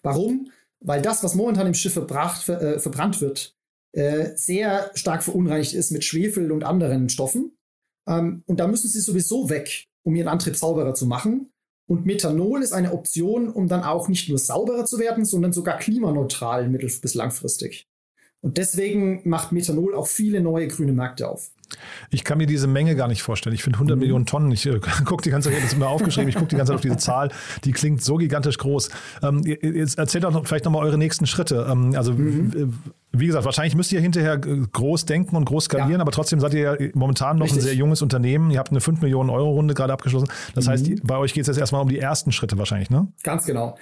Warum? 0.04 0.52
Weil 0.80 1.02
das, 1.02 1.24
was 1.24 1.36
momentan 1.36 1.68
im 1.68 1.74
Schiff 1.74 1.94
verbracht, 1.94 2.44
ver, 2.44 2.62
äh, 2.62 2.80
verbrannt 2.80 3.20
wird, 3.20 3.56
äh, 3.94 4.36
sehr 4.36 4.92
stark 4.94 5.24
verunreinigt 5.24 5.74
ist 5.74 5.92
mit 5.92 6.04
Schwefel 6.04 6.52
und 6.52 6.64
anderen 6.64 7.10
Stoffen. 7.10 7.58
Ähm, 8.08 8.44
und 8.46 8.60
da 8.60 8.68
müssen 8.68 8.90
sie 8.90 9.00
sowieso 9.00 9.50
weg, 9.50 9.86
um 10.04 10.16
ihren 10.16 10.28
Antrieb 10.28 10.56
sauberer 10.56 10.94
zu 10.94 11.08
machen. 11.08 11.52
Und 11.90 12.06
Methanol 12.06 12.62
ist 12.62 12.74
eine 12.74 12.92
Option, 12.92 13.50
um 13.50 13.68
dann 13.68 13.84
auch 13.84 14.08
nicht 14.08 14.30
nur 14.30 14.38
sauberer 14.38 14.86
zu 14.86 15.00
werden, 15.00 15.26
sondern 15.26 15.54
sogar 15.54 15.78
klimaneutral 15.78 16.68
mittel- 16.70 16.92
bis 17.02 17.14
langfristig. 17.16 17.88
Und 18.42 18.58
deswegen 18.58 19.22
macht 19.28 19.52
Methanol 19.52 19.96
auch 19.96 20.08
viele 20.08 20.42
neue 20.42 20.68
grüne 20.68 20.94
Märkte 20.94 21.28
auf. 21.28 21.52
Ich 22.10 22.24
kann 22.24 22.38
mir 22.38 22.46
diese 22.46 22.68
Menge 22.68 22.96
gar 22.96 23.08
nicht 23.08 23.22
vorstellen. 23.24 23.54
Ich 23.54 23.64
finde 23.64 23.78
100 23.78 23.96
mhm. 23.96 24.00
Millionen 24.00 24.26
Tonnen. 24.26 24.52
Ich 24.52 24.66
äh, 24.66 24.80
gucke 25.06 25.24
die 25.24 25.30
ganze 25.30 25.50
Zeit, 25.50 25.58
das 25.58 25.74
ist 25.74 25.78
mir 25.78 25.88
aufgeschrieben, 25.88 26.30
ich 26.30 26.36
gucke 26.36 26.48
die 26.48 26.56
ganze 26.56 26.72
Zeit 26.72 26.76
auf 26.76 26.82
diese 26.82 26.98
Zahl. 26.98 27.30
Die 27.66 27.72
klingt 27.72 28.04
so 28.04 28.16
gigantisch 28.16 28.58
groß. 28.58 28.90
Ähm, 29.24 29.44
jetzt 29.44 29.98
erzählt 29.98 30.24
doch 30.24 30.46
vielleicht 30.46 30.66
nochmal 30.66 30.86
eure 30.86 30.98
nächsten 30.98 31.26
Schritte. 31.26 31.68
Ähm, 31.70 31.94
also, 31.96 32.14
mhm. 32.14 32.74
wie 33.12 33.28
gesagt, 33.28 33.46
wahrscheinlich 33.46 33.76
müsst 33.76 33.92
ihr 33.92 34.00
hinterher 34.00 34.36
äh, 34.36 34.62
groß 34.72 35.06
denken 35.06 35.36
und 35.36 35.46
groß 35.46 35.66
skalieren, 35.66 35.94
ja. 35.94 36.02
aber 36.02 36.12
trotzdem 36.12 36.40
seid 36.40 36.54
ihr 36.54 36.62
ja 36.62 36.90
momentan 36.94 37.38
noch 37.38 37.46
Richtig. 37.46 37.64
ein 37.64 37.66
sehr 37.66 37.76
junges 37.76 38.02
Unternehmen. 38.02 38.52
Ihr 38.52 38.60
habt 38.60 38.72
eine 38.72 38.82
5 38.82 39.02
Millionen 39.02 39.30
Euro 39.30 39.52
Runde 39.52 39.74
gerade 39.74 39.94
abgeschlossen. 39.94 40.30
Das 40.56 40.66
mhm. 40.66 40.70
heißt, 40.70 40.90
bei 41.04 41.18
euch 41.18 41.34
geht 41.34 41.42
es 41.42 41.48
jetzt 41.48 41.58
erstmal 41.58 41.82
um 41.82 41.90
die 41.90 42.00
ersten 42.00 42.32
Schritte 42.32 42.58
wahrscheinlich, 42.58 42.90
ne? 42.90 43.08
Ganz 43.24 43.46
genau. 43.46 43.78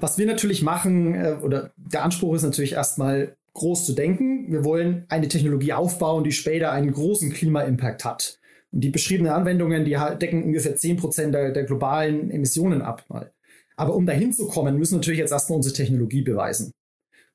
Was 0.00 0.16
wir 0.16 0.26
natürlich 0.26 0.62
machen, 0.62 1.14
äh, 1.14 1.36
oder 1.42 1.72
der 1.76 2.04
Anspruch 2.04 2.34
ist 2.34 2.42
natürlich 2.42 2.72
erstmal 2.72 3.36
groß 3.54 3.86
zu 3.86 3.92
denken. 3.92 4.50
Wir 4.50 4.64
wollen 4.64 5.04
eine 5.08 5.28
Technologie 5.28 5.72
aufbauen, 5.72 6.24
die 6.24 6.32
später 6.32 6.72
einen 6.72 6.92
großen 6.92 7.32
Klima-Impact 7.32 8.04
hat. 8.04 8.38
Und 8.70 8.82
die 8.82 8.90
beschriebenen 8.90 9.32
Anwendungen, 9.32 9.84
die 9.84 9.96
decken 10.20 10.44
ungefähr 10.44 10.76
10% 10.76 11.30
der, 11.30 11.52
der 11.52 11.64
globalen 11.64 12.30
Emissionen 12.30 12.82
ab. 12.82 13.04
Aber 13.76 13.94
um 13.94 14.06
dahin 14.06 14.32
zu 14.32 14.46
kommen, 14.46 14.76
müssen 14.76 14.94
wir 14.94 14.98
natürlich 14.98 15.20
jetzt 15.20 15.32
erstmal 15.32 15.56
unsere 15.56 15.74
Technologie 15.74 16.22
beweisen. 16.22 16.72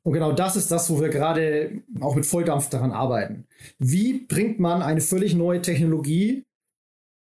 Und 0.03 0.13
genau 0.13 0.33
das 0.33 0.57
ist 0.57 0.69
das, 0.69 0.89
wo 0.89 0.99
wir 0.99 1.09
gerade 1.09 1.81
auch 2.01 2.15
mit 2.15 2.25
Volldampf 2.25 2.69
daran 2.69 2.91
arbeiten. 2.91 3.47
Wie 3.79 4.19
bringt 4.19 4.59
man 4.59 4.81
eine 4.81 4.99
völlig 4.99 5.33
neue 5.33 5.61
Technologie? 5.61 6.43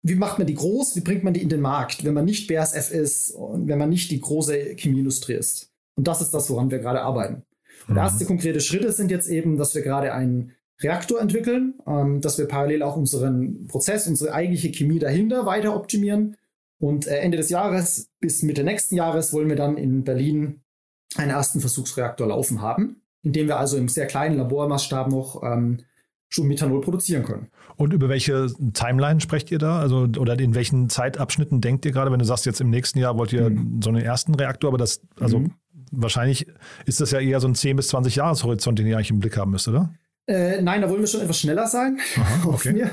Wie 0.03 0.15
macht 0.15 0.39
man 0.39 0.47
die 0.47 0.55
groß? 0.55 0.95
Wie 0.95 1.01
bringt 1.01 1.25
man 1.25 1.33
die 1.33 1.43
in 1.43 1.49
den 1.49 1.63
Markt, 1.63 2.05
wenn 2.05 2.15
man 2.15 2.27
nicht 2.27 2.47
BASF 2.47 2.91
ist 2.91 3.31
und 3.31 3.69
wenn 3.69 3.79
man 3.79 3.89
nicht 3.89 4.11
die 4.11 4.21
große 4.21 4.77
Chemieindustrie 4.77 5.35
ist? 5.35 5.73
Und 5.97 6.07
das 6.07 6.21
ist 6.21 6.33
das, 6.33 6.51
woran 6.51 6.71
wir 6.71 6.79
gerade 6.79 7.01
arbeiten. 7.01 7.43
Und 7.87 7.95
mhm. 7.95 8.01
erste 8.01 8.25
konkrete 8.25 8.61
Schritte 8.61 8.93
sind 8.93 9.11
jetzt 9.11 9.29
eben, 9.29 9.57
dass 9.57 9.75
wir 9.75 9.83
gerade 9.83 10.13
einen 10.13 10.53
Reaktor 10.81 11.21
entwickeln, 11.21 11.75
ähm, 11.87 12.21
dass 12.21 12.39
wir 12.39 12.47
parallel 12.47 12.83
auch 12.83 12.97
unseren 12.97 13.67
Prozess, 13.67 14.07
unsere 14.07 14.33
eigentliche 14.33 14.71
Chemie 14.71 14.99
dahinter 14.99 15.47
weiter 15.47 15.75
optimieren. 15.75 16.37
Und 16.79 17.07
äh, 17.07 17.19
Ende 17.19 17.37
des 17.37 17.51
Jahres 17.51 18.11
bis 18.21 18.43
Mitte 18.43 18.63
nächsten 18.63 18.95
Jahres 18.95 19.33
wollen 19.33 19.49
wir 19.49 19.57
dann 19.57 19.77
in 19.77 20.05
Berlin 20.05 20.63
einen 21.17 21.31
ersten 21.31 21.61
Versuchsreaktor 21.61 22.29
laufen 22.29 22.61
haben, 22.61 23.03
in 23.23 23.33
dem 23.33 23.49
wir 23.49 23.59
also 23.59 23.77
im 23.77 23.89
sehr 23.89 24.07
kleinen 24.07 24.37
Labormaßstab 24.37 25.09
noch 25.09 25.43
ähm, 25.43 25.79
schon 26.29 26.47
Methanol 26.47 26.81
produzieren 26.81 27.25
können. 27.25 27.49
Und 27.77 27.93
über 27.93 28.09
welche 28.09 28.49
Timeline 28.75 29.21
sprecht 29.21 29.51
ihr 29.51 29.59
da? 29.59 29.81
Also, 29.81 30.09
oder 30.19 30.39
in 30.39 30.55
welchen 30.55 30.89
Zeitabschnitten 30.89 31.61
denkt 31.61 31.87
ihr 31.87 31.93
gerade, 31.93 32.13
wenn 32.13 32.19
du 32.19 32.25
sagst, 32.25 32.45
jetzt 32.45 32.61
im 32.61 32.71
nächsten 32.71 32.99
Jahr 32.99 33.17
wollt 33.17 33.33
ihr 33.33 33.51
mhm. 33.51 33.81
so 33.83 33.89
einen 33.89 34.03
ersten 34.03 34.35
Reaktor, 34.35 34.69
aber 34.69 34.79
das, 34.79 35.01
also 35.19 35.41
mhm. 35.41 35.55
Wahrscheinlich 35.93 36.47
ist 36.87 37.01
das 37.01 37.11
ja 37.11 37.21
eher 37.21 37.41
so 37.41 37.49
ein 37.49 37.55
10 37.55 37.77
bis 37.77 37.89
20 37.89 38.17
Jahreshorizont, 38.17 38.79
den 38.79 38.87
ihr 38.87 38.97
eigentlich 38.97 39.11
im 39.11 39.21
Blick 39.21 39.37
haben 39.37 39.51
müsst, 39.51 39.69
oder? 39.69 39.93
Äh, 40.27 40.61
nein, 40.61 40.83
da 40.83 40.91
wollen 40.91 41.01
wir 41.01 41.07
schon 41.07 41.23
etwas 41.23 41.41
schneller 41.41 41.67
sein. 41.67 41.99
Aha, 42.17 42.49
okay. 42.49 42.87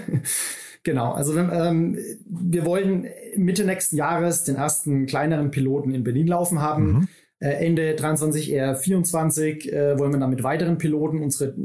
Genau, 0.84 1.14
also 1.14 1.36
ähm, 1.38 1.98
wir 2.28 2.64
wollen 2.64 3.08
Mitte 3.36 3.66
nächsten 3.66 3.98
Jahres 3.98 4.44
den 4.44 4.56
ersten 4.56 5.08
kleineren 5.08 5.50
Piloten 5.50 5.96
in 5.96 6.04
Berlin 6.04 6.28
laufen 6.28 6.62
haben. 6.62 6.86
Mhm. 6.86 7.08
Äh, 7.40 7.66
Ende 7.66 7.96
23, 7.96 8.52
eher 8.52 8.76
24 8.76 9.74
äh, 9.74 9.98
wollen 9.98 10.14
wir 10.14 10.20
dann 10.20 10.30
mit 10.30 10.44
weiteren 10.44 10.78
Piloten 10.78 11.22
unsere 11.22 11.56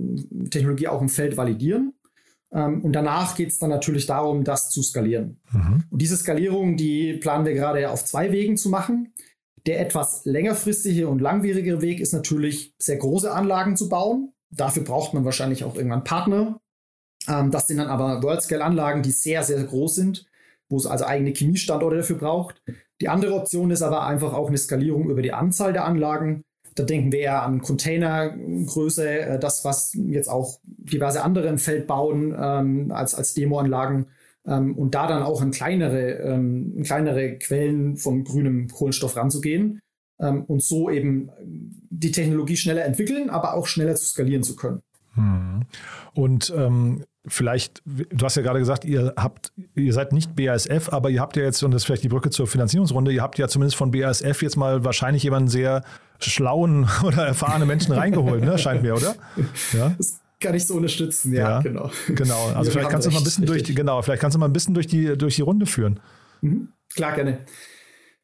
Technologie 0.48 0.88
auch 0.88 1.02
im 1.02 1.10
Feld 1.10 1.36
validieren. 1.36 1.92
Ähm, 2.52 2.80
und 2.82 2.92
danach 2.92 3.36
geht 3.36 3.50
es 3.50 3.58
dann 3.58 3.70
natürlich 3.70 4.06
darum, 4.06 4.42
das 4.42 4.70
zu 4.70 4.82
skalieren. 4.82 5.38
Mhm. 5.52 5.84
Und 5.90 6.02
diese 6.02 6.16
Skalierung, 6.16 6.76
die 6.76 7.14
planen 7.14 7.44
wir 7.44 7.54
gerade 7.54 7.90
auf 7.90 8.04
zwei 8.04 8.32
Wegen 8.32 8.56
zu 8.56 8.70
machen. 8.70 9.12
Der 9.66 9.80
etwas 9.80 10.24
längerfristige 10.24 11.08
und 11.08 11.20
langwierigere 11.20 11.82
Weg 11.82 12.00
ist 12.00 12.12
natürlich, 12.12 12.74
sehr 12.78 12.96
große 12.96 13.30
Anlagen 13.30 13.76
zu 13.76 13.88
bauen. 13.88 14.32
Dafür 14.50 14.84
braucht 14.84 15.14
man 15.14 15.24
wahrscheinlich 15.24 15.64
auch 15.64 15.76
irgendwann 15.76 16.04
Partner, 16.04 16.60
ähm, 17.28 17.50
das 17.50 17.66
sind 17.66 17.78
dann 17.78 17.88
aber 17.88 18.22
World-Scale-Anlagen, 18.22 19.02
die 19.02 19.10
sehr, 19.10 19.42
sehr 19.42 19.62
groß 19.62 19.94
sind, 19.94 20.26
wo 20.68 20.76
es 20.76 20.86
also 20.86 21.04
eigene 21.04 21.32
Chemiestandorte 21.32 21.98
dafür 21.98 22.16
braucht. 22.16 22.62
Die 23.00 23.08
andere 23.08 23.34
Option 23.34 23.70
ist 23.70 23.82
aber 23.82 24.06
einfach 24.06 24.32
auch 24.32 24.48
eine 24.48 24.58
Skalierung 24.58 25.10
über 25.10 25.22
die 25.22 25.32
Anzahl 25.32 25.72
der 25.72 25.84
Anlagen. 25.84 26.44
Da 26.74 26.84
denken 26.84 27.12
wir 27.12 27.20
eher 27.20 27.42
an 27.42 27.62
Containergröße, 27.62 29.20
äh, 29.20 29.38
das, 29.38 29.64
was 29.64 29.92
jetzt 29.94 30.28
auch 30.28 30.60
diverse 30.64 31.22
andere 31.22 31.48
im 31.48 31.58
Feld 31.58 31.86
bauen 31.86 32.34
ähm, 32.38 32.92
als, 32.92 33.14
als 33.14 33.34
Demoanlagen. 33.34 34.06
Ähm, 34.50 34.76
und 34.76 34.94
da 34.94 35.06
dann 35.06 35.22
auch 35.22 35.40
an 35.40 35.52
kleinere, 35.52 36.10
ähm, 36.18 36.82
kleinere 36.84 37.38
Quellen 37.38 37.96
von 37.96 38.24
grünem 38.24 38.68
Kohlenstoff 38.68 39.16
ranzugehen 39.16 39.80
ähm, 40.18 40.44
und 40.44 40.62
so 40.62 40.90
eben 40.90 41.30
die 41.88 42.10
Technologie 42.10 42.56
schneller 42.56 42.84
entwickeln, 42.84 43.30
aber 43.30 43.54
auch 43.54 43.66
schneller 43.66 43.94
zu 43.94 44.06
skalieren 44.06 44.42
zu 44.42 44.56
können. 44.56 44.82
Hm. 45.14 45.62
Und 46.14 46.52
ähm, 46.56 47.04
vielleicht, 47.26 47.82
du 47.84 48.24
hast 48.24 48.36
ja 48.36 48.42
gerade 48.42 48.58
gesagt, 48.58 48.84
ihr 48.84 49.14
habt, 49.16 49.52
ihr 49.74 49.92
seid 49.92 50.12
nicht 50.12 50.34
BASF, 50.34 50.88
aber 50.90 51.10
ihr 51.10 51.20
habt 51.20 51.36
ja 51.36 51.44
jetzt, 51.44 51.62
und 51.62 51.70
das 51.72 51.82
ist 51.82 51.86
vielleicht 51.86 52.04
die 52.04 52.08
Brücke 52.08 52.30
zur 52.30 52.46
Finanzierungsrunde, 52.46 53.12
ihr 53.12 53.22
habt 53.22 53.38
ja 53.38 53.48
zumindest 53.48 53.76
von 53.76 53.90
BASF 53.90 54.42
jetzt 54.42 54.56
mal 54.56 54.84
wahrscheinlich 54.84 55.22
jemanden 55.22 55.48
sehr 55.48 55.84
schlauen 56.18 56.88
oder 57.04 57.26
erfahrenen 57.26 57.68
Menschen 57.68 57.92
reingeholt, 57.92 58.44
ne? 58.44 58.58
Scheint 58.58 58.82
mir, 58.82 58.94
oder? 58.94 59.14
Ja. 59.72 59.94
Kann 60.40 60.54
ich 60.54 60.66
so 60.66 60.74
unterstützen, 60.74 61.32
ja, 61.32 61.40
ja 61.40 61.60
genau. 61.60 61.90
Genau. 62.08 62.46
Also 62.48 62.70
vielleicht 62.72 62.90
kannst 62.90 63.06
du 63.06 63.10
mal 63.12 63.18
ein 63.18 63.24
bisschen 63.24 63.46
durch 63.46 63.62
die, 63.62 63.74
genau, 63.74 64.02
vielleicht 64.02 64.20
kannst 64.20 64.34
du 64.34 64.38
mal 64.38 64.46
ein 64.46 64.52
bisschen 64.52 64.74
durch 64.74 64.86
die, 64.86 65.16
durch 65.16 65.36
die 65.36 65.42
Runde 65.42 65.66
führen. 65.66 66.00
Mhm. 66.40 66.68
Klar, 66.94 67.14
gerne. 67.14 67.40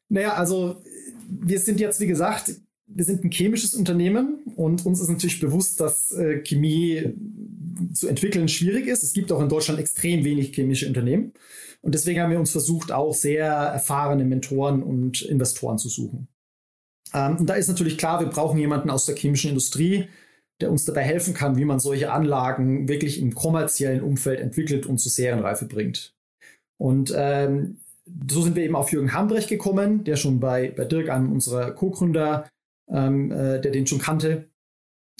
Naja, 0.09 0.33
also 0.33 0.81
wir 1.29 1.59
sind 1.59 1.79
jetzt, 1.79 1.99
wie 1.99 2.07
gesagt, 2.07 2.53
wir 2.87 3.03
sind 3.03 3.23
ein 3.23 3.31
chemisches 3.31 3.73
Unternehmen 3.73 4.39
und 4.55 4.85
uns 4.85 5.01
ist 5.01 5.09
natürlich 5.09 5.39
bewusst, 5.39 5.79
dass 5.79 6.11
äh, 6.11 6.41
Chemie 6.41 7.13
zu 7.93 8.07
entwickeln 8.07 8.47
schwierig 8.47 8.87
ist. 8.87 9.03
Es 9.03 9.13
gibt 9.13 9.31
auch 9.31 9.41
in 9.41 9.49
Deutschland 9.49 9.79
extrem 9.79 10.23
wenig 10.23 10.53
chemische 10.53 10.87
Unternehmen. 10.87 11.33
Und 11.81 11.93
deswegen 11.93 12.21
haben 12.21 12.31
wir 12.31 12.39
uns 12.39 12.51
versucht, 12.51 12.91
auch 12.91 13.13
sehr 13.13 13.45
erfahrene 13.45 14.25
Mentoren 14.25 14.81
und 14.81 15.21
Investoren 15.21 15.77
zu 15.77 15.89
suchen. 15.89 16.27
Ähm, 17.13 17.37
und 17.37 17.47
da 17.47 17.55
ist 17.55 17.67
natürlich 17.67 17.97
klar, 17.97 18.19
wir 18.19 18.27
brauchen 18.27 18.57
jemanden 18.57 18.89
aus 18.89 19.05
der 19.05 19.15
chemischen 19.15 19.49
Industrie, 19.49 20.07
der 20.61 20.71
uns 20.71 20.85
dabei 20.85 21.03
helfen 21.03 21.33
kann, 21.33 21.57
wie 21.57 21.65
man 21.65 21.79
solche 21.79 22.11
Anlagen 22.11 22.87
wirklich 22.87 23.21
im 23.21 23.35
kommerziellen 23.35 24.01
Umfeld 24.01 24.39
entwickelt 24.39 24.85
und 24.85 24.99
zur 24.99 25.11
Serienreife 25.11 25.65
bringt. 25.65 26.15
Und 26.77 27.13
ähm, 27.15 27.77
so 28.29 28.41
sind 28.41 28.55
wir 28.55 28.63
eben 28.63 28.75
auf 28.75 28.91
Jürgen 28.91 29.13
Hambrecht 29.13 29.49
gekommen, 29.49 30.03
der 30.03 30.15
schon 30.15 30.39
bei, 30.39 30.71
bei 30.75 30.85
Dirk, 30.85 31.09
einem 31.09 31.31
unserer 31.31 31.71
Co-Gründer, 31.71 32.49
ähm, 32.89 33.31
äh, 33.31 33.59
der 33.59 33.71
den 33.71 33.87
schon 33.87 33.99
kannte. 33.99 34.49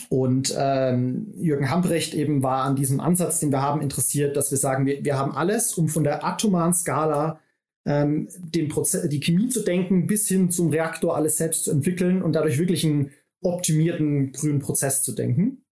Und 0.10 0.56
ähm, 0.58 1.34
Jürgen 1.38 1.70
Hambrecht 1.70 2.14
eben 2.14 2.44
war 2.44 2.64
an 2.64 2.76
diesem 2.76 3.00
Ansatz, 3.00 3.40
den 3.40 3.52
wir 3.52 3.62
haben, 3.62 3.82
interessiert, 3.82 4.38
dass 4.38 4.52
wir 4.52 4.58
sagen, 4.58 4.86
wir, 4.86 5.04
wir 5.04 5.18
haben 5.18 5.34
alles, 5.34 5.74
um 5.74 5.90
von 5.90 6.04
der 6.04 6.24
atomaren 6.24 6.74
Skala 6.74 7.40
ähm, 7.86 8.28
den 8.38 8.70
Prozess, 8.70 9.10
die 9.10 9.20
Chemie 9.20 9.50
zu 9.50 9.64
denken, 9.64 10.08
bis 10.08 10.28
hin 10.28 10.52
zum 10.52 10.70
Reaktor 10.70 11.16
alles 11.16 11.38
selbst 11.38 11.64
zu 11.64 11.72
entwickeln 11.72 12.22
und 12.22 12.34
dadurch 12.34 12.60
wirklich 12.60 12.86
einen 12.86 13.12
optimierten 13.54 14.32
grünen 14.32 14.60
Prozess 14.60 15.04
zu 15.04 15.14
denken. 15.14 15.66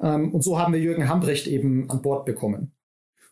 Ähm, 0.00 0.32
und 0.32 0.42
so 0.42 0.58
haben 0.58 0.72
wir 0.72 0.80
Jürgen 0.80 1.08
Hambrecht 1.08 1.46
eben 1.46 1.88
an 1.90 2.02
Bord 2.02 2.24
bekommen. 2.24 2.72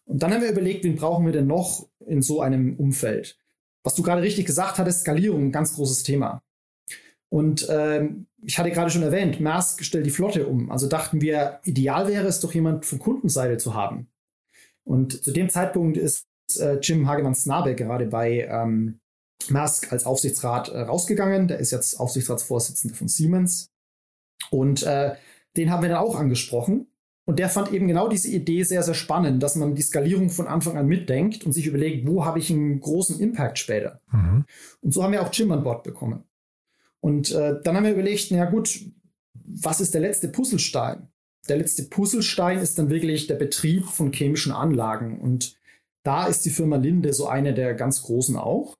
Und 0.04 0.22
dann 0.22 0.32
haben 0.32 0.42
wir 0.42 0.50
überlegt, 0.50 0.84
wen 0.84 0.96
brauchen 0.96 1.26
wir 1.26 1.32
denn 1.32 1.46
noch 1.46 1.88
in 2.06 2.22
so 2.22 2.40
einem 2.40 2.76
Umfeld? 2.76 3.38
Was 3.82 3.94
du 3.94 4.02
gerade 4.02 4.22
richtig 4.22 4.46
gesagt 4.46 4.78
hattest, 4.78 5.00
Skalierung, 5.00 5.46
ein 5.46 5.52
ganz 5.52 5.74
großes 5.74 6.02
Thema. 6.02 6.42
Und 7.28 7.66
ähm, 7.70 8.26
ich 8.42 8.58
hatte 8.58 8.70
gerade 8.70 8.90
schon 8.90 9.02
erwähnt, 9.02 9.40
Maersk 9.40 9.84
stellt 9.84 10.06
die 10.06 10.10
Flotte 10.10 10.46
um. 10.46 10.70
Also 10.70 10.88
dachten 10.88 11.20
wir, 11.20 11.60
ideal 11.64 12.08
wäre 12.08 12.26
es 12.26 12.40
doch 12.40 12.54
jemand 12.54 12.86
von 12.86 12.98
Kundenseite 12.98 13.56
zu 13.56 13.74
haben. 13.74 14.08
Und 14.84 15.24
zu 15.24 15.32
dem 15.32 15.48
Zeitpunkt 15.48 15.96
ist 15.96 16.26
äh, 16.58 16.78
Jim 16.80 17.08
Hagemann-Snabe 17.08 17.74
gerade 17.74 18.06
bei 18.06 18.46
ähm, 18.48 19.00
Maersk 19.48 19.92
als 19.92 20.06
Aufsichtsrat 20.06 20.68
äh, 20.68 20.82
rausgegangen. 20.82 21.48
Der 21.48 21.58
ist 21.58 21.72
jetzt 21.72 21.98
Aufsichtsratsvorsitzender 21.98 22.94
von 22.94 23.08
Siemens. 23.08 23.70
Und 24.50 24.82
äh, 24.82 25.14
den 25.56 25.70
haben 25.70 25.82
wir 25.82 25.88
dann 25.88 25.98
auch 25.98 26.16
angesprochen. 26.16 26.86
Und 27.24 27.40
der 27.40 27.48
fand 27.48 27.72
eben 27.72 27.88
genau 27.88 28.08
diese 28.08 28.28
Idee 28.28 28.62
sehr, 28.62 28.84
sehr 28.84 28.94
spannend, 28.94 29.42
dass 29.42 29.56
man 29.56 29.74
die 29.74 29.82
Skalierung 29.82 30.30
von 30.30 30.46
Anfang 30.46 30.78
an 30.78 30.86
mitdenkt 30.86 31.44
und 31.44 31.52
sich 31.52 31.66
überlegt, 31.66 32.06
wo 32.06 32.24
habe 32.24 32.38
ich 32.38 32.50
einen 32.50 32.78
großen 32.78 33.18
Impact 33.18 33.58
später. 33.58 34.00
Mhm. 34.12 34.44
Und 34.80 34.94
so 34.94 35.02
haben 35.02 35.12
wir 35.12 35.22
auch 35.22 35.32
Jim 35.32 35.50
an 35.50 35.64
Bord 35.64 35.82
bekommen. 35.82 36.22
Und 37.00 37.32
äh, 37.32 37.60
dann 37.62 37.76
haben 37.76 37.84
wir 37.84 37.92
überlegt, 37.92 38.30
na 38.30 38.44
gut, 38.44 38.80
was 39.44 39.80
ist 39.80 39.94
der 39.94 40.00
letzte 40.00 40.28
Puzzlestein? 40.28 41.08
Der 41.48 41.58
letzte 41.58 41.84
Puzzlestein 41.84 42.58
ist 42.58 42.78
dann 42.78 42.90
wirklich 42.90 43.26
der 43.26 43.34
Betrieb 43.34 43.86
von 43.86 44.12
chemischen 44.12 44.52
Anlagen. 44.52 45.20
Und 45.20 45.56
da 46.04 46.26
ist 46.26 46.44
die 46.44 46.50
Firma 46.50 46.76
Linde 46.76 47.12
so 47.12 47.26
eine 47.26 47.54
der 47.54 47.74
ganz 47.74 48.02
großen 48.02 48.36
auch, 48.36 48.76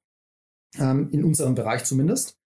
ähm, 0.79 1.09
in 1.11 1.25
unserem 1.25 1.57
Bereich 1.57 1.85
zumindest. 1.85 2.37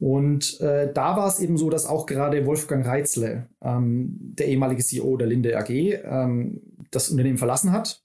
Und 0.00 0.60
äh, 0.60 0.92
da 0.92 1.16
war 1.16 1.26
es 1.26 1.40
eben 1.40 1.56
so, 1.56 1.70
dass 1.70 1.86
auch 1.86 2.06
gerade 2.06 2.46
Wolfgang 2.46 2.86
Reitzle, 2.86 3.48
ähm, 3.60 4.16
der 4.20 4.46
ehemalige 4.46 4.82
CEO 4.84 5.16
der 5.16 5.26
Linde 5.26 5.58
AG, 5.58 5.70
ähm, 5.70 6.60
das 6.90 7.10
Unternehmen 7.10 7.38
verlassen 7.38 7.72
hat. 7.72 8.02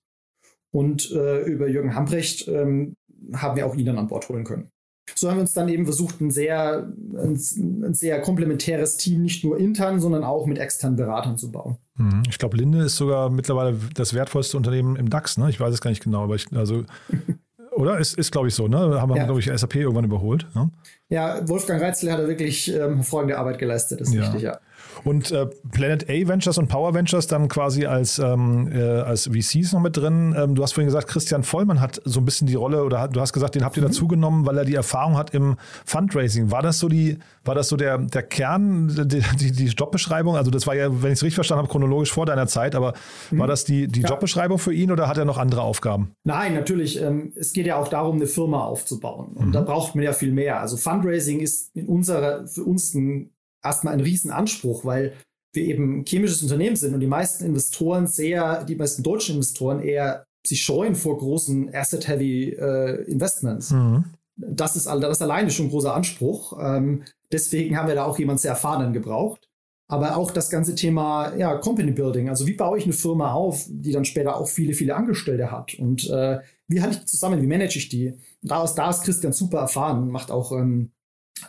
Und 0.72 1.12
äh, 1.12 1.44
über 1.44 1.68
Jürgen 1.68 1.94
Hambrecht 1.94 2.48
ähm, 2.48 2.96
haben 3.34 3.56
wir 3.56 3.68
auch 3.68 3.76
ihn 3.76 3.86
dann 3.86 4.00
an 4.00 4.08
Bord 4.08 4.28
holen 4.28 4.44
können. 4.44 4.72
So 5.16 5.30
haben 5.30 5.38
wir 5.38 5.42
uns 5.42 5.54
dann 5.54 5.70
eben 5.70 5.86
versucht, 5.86 6.22
ein 6.22 6.32
sehr, 6.32 6.92
ein, 7.16 7.40
ein 7.84 7.94
sehr 7.94 8.22
komplementäres 8.22 8.98
Team 8.98 9.22
nicht 9.22 9.44
nur 9.44 9.60
intern, 9.60 10.00
sondern 10.00 10.24
auch 10.24 10.46
mit 10.46 10.58
externen 10.58 10.96
Beratern 10.96 11.38
zu 11.38 11.52
bauen. 11.52 11.78
Mhm. 11.98 12.24
Ich 12.28 12.40
glaube, 12.40 12.58
Linde 12.58 12.84
ist 12.84 12.96
sogar 12.96 13.30
mittlerweile 13.30 13.78
das 13.94 14.14
wertvollste 14.14 14.58
Unternehmen 14.58 14.96
im 14.96 15.10
DAX. 15.10 15.38
Ne? 15.38 15.50
Ich 15.50 15.60
weiß 15.60 15.74
es 15.74 15.82
gar 15.82 15.90
nicht 15.90 16.04
genau, 16.04 16.24
aber 16.24 16.36
ich, 16.36 16.52
also 16.54 16.86
Oder? 17.76 17.98
Ist, 18.00 18.18
ist 18.18 18.32
glaube 18.32 18.48
ich, 18.48 18.56
so, 18.56 18.68
ne? 18.68 19.02
Haben 19.02 19.10
wir, 19.10 19.18
ja. 19.18 19.26
glaube 19.26 19.40
ich, 19.40 19.52
SAP 19.54 19.76
irgendwann 19.76 20.06
überholt. 20.06 20.46
Ne? 20.56 20.70
Ja, 21.10 21.48
Wolfgang 21.48 21.82
Reitzle 21.82 22.12
hat 22.12 22.20
da 22.20 22.28
wirklich 22.28 22.74
ähm, 22.74 22.96
hervorragende 22.96 23.38
Arbeit 23.38 23.60
geleistet, 23.60 24.02
das 24.02 24.10
ist 24.10 24.16
ja. 24.16 24.22
richtig, 24.22 24.42
ja. 24.42 24.60
Und 25.04 25.32
äh, 25.32 25.48
Planet 25.72 26.10
A 26.10 26.28
Ventures 26.28 26.58
und 26.58 26.68
Power 26.68 26.94
Ventures 26.94 27.28
dann 27.28 27.48
quasi 27.48 27.86
als, 27.86 28.20
ähm, 28.20 28.70
äh, 28.72 28.82
als 28.82 29.28
VCs 29.28 29.74
noch 29.74 29.82
mit 29.82 29.98
drin. 29.98 30.36
Ähm, 30.38 30.56
du 30.56 30.64
hast 30.64 30.74
vorhin 30.74 30.88
gesagt, 30.88 31.08
Christian 31.08 31.44
Vollmann 31.44 31.82
hat 31.82 32.02
so 32.06 32.20
ein 32.20 32.26
bisschen 32.26 32.48
die 32.48 32.56
Rolle 32.56 32.84
oder 32.84 33.02
hat, 33.02 33.16
du 33.16 33.20
hast 33.20 33.34
gesagt, 33.34 33.56
den 33.56 33.66
habt 33.66 33.76
ihr 33.78 33.84
mhm. 33.84 33.88
dazu 33.88 34.08
genommen, 34.08 34.46
weil 34.46 34.58
er 34.58 34.66
die 34.66 34.76
Erfahrung 34.76 35.18
hat 35.18 35.34
im 35.34 35.58
Fundraising. 35.86 36.52
War 36.52 36.62
das 36.62 36.80
so 36.80 36.88
die, 36.88 37.18
war 37.44 37.56
das 37.56 37.68
so 37.70 37.76
der, 37.76 37.98
der 37.98 38.24
Kern, 38.24 38.88
die, 38.88 39.22
die, 39.38 39.52
die 39.52 39.66
Jobbeschreibung? 39.66 40.36
Also 40.38 40.52
das 40.52 40.68
war 40.68 40.76
ja, 40.76 40.90
wenn 40.90 41.12
ich 41.12 41.20
es 41.20 41.24
richtig 41.24 41.36
verstanden 41.36 41.64
habe, 41.64 41.72
chronologisch 41.72 42.12
vor 42.12 42.26
deiner 42.26 42.48
Zeit, 42.48 42.76
aber 42.76 42.94
mhm. 43.32 43.40
war 43.40 43.48
das 43.48 43.66
die, 43.66 43.88
die 43.88 44.02
ja. 44.02 44.10
Jobbeschreibung 44.10 44.58
für 44.58 44.74
ihn 44.74 44.92
oder 44.92 45.08
hat 45.08 45.18
er 45.18 45.26
noch 45.26 45.38
andere 45.38 45.62
Aufgaben? 45.62 46.12
Nein, 46.24 46.54
natürlich. 46.54 47.02
Ähm, 47.02 47.34
es 47.36 47.52
geht 47.52 47.66
ja 47.66 47.76
auch 47.76 47.88
darum, 47.88 48.16
eine 48.16 48.28
Firma 48.28 48.64
aufzubauen. 48.64 49.34
Und 49.34 49.48
mhm. 49.48 49.52
da 49.52 49.62
braucht 49.62 49.96
man 49.96 50.04
ja 50.04 50.14
viel 50.14 50.32
mehr. 50.32 50.62
Also 50.62 50.78
Fundraising 50.78 51.40
ist 51.40 51.76
in 51.76 51.88
unserer, 51.88 52.48
für 52.48 52.64
uns 52.64 52.94
ein 52.94 53.33
erstmal 53.64 53.94
ein 53.94 54.00
Riesenanspruch, 54.00 54.86
weil 54.86 55.14
wir 55.54 55.64
eben 55.64 56.00
ein 56.00 56.06
chemisches 56.06 56.42
Unternehmen 56.42 56.76
sind 56.76 56.94
und 56.94 57.00
die 57.00 57.08
meisten 57.08 57.46
Investoren 57.46 58.08
sehr, 58.08 58.64
die 58.64 58.76
meisten 58.76 59.04
deutschen 59.04 59.36
Investoren 59.36 59.82
eher 59.82 60.26
sich 60.46 60.62
scheuen 60.62 60.96
vor 60.96 61.18
großen 61.18 61.74
Asset-Heavy 61.74 62.50
äh, 62.50 63.04
Investments. 63.04 63.72
Mhm. 63.72 64.06
Das, 64.36 64.76
ist, 64.76 64.88
das 64.88 65.18
ist 65.18 65.22
alleine 65.22 65.52
schon 65.52 65.68
ein 65.68 65.70
großer 65.70 65.94
Anspruch. 65.94 66.58
Ähm, 66.60 67.04
deswegen 67.32 67.78
haben 67.78 67.88
wir 67.88 67.96
da 67.96 68.06
auch 68.06 68.20
jemanden 68.20 68.40
sehr 68.40 68.52
erfahrenen 68.52 68.94
gebraucht. 68.94 69.48
Aber 69.88 70.18
auch 70.18 70.32
das 70.32 70.50
ganze 70.50 70.76
Thema 70.76 71.36
ja, 71.36 71.56
Company 71.58 71.92
Building, 71.92 72.30
also 72.30 72.48
wie 72.48 72.56
baue 72.56 72.78
ich 72.78 72.86
eine 72.86 72.94
Firma 72.94 73.34
auf, 73.34 73.66
die 73.70 73.92
dann 73.92 74.06
später 74.06 74.38
auch 74.38 74.48
viele, 74.48 74.74
viele 74.74 74.96
Angestellte 74.96 75.52
hat 75.52 75.76
und 75.76 76.10
äh, 76.10 76.40
wie 76.68 76.82
halte 76.82 76.96
ich 76.96 77.02
die 77.02 77.06
zusammen, 77.06 77.42
wie 77.42 77.48
manage 77.48 77.78
ich 77.78 77.90
die? 77.90 78.14
Da 78.42 78.64
ist, 78.64 78.76
da 78.76 78.90
ist 78.90 79.04
Christian 79.04 79.34
super 79.34 79.60
erfahren, 79.60 80.10
macht 80.10 80.32
auch 80.32 80.52
ähm, 80.54 80.92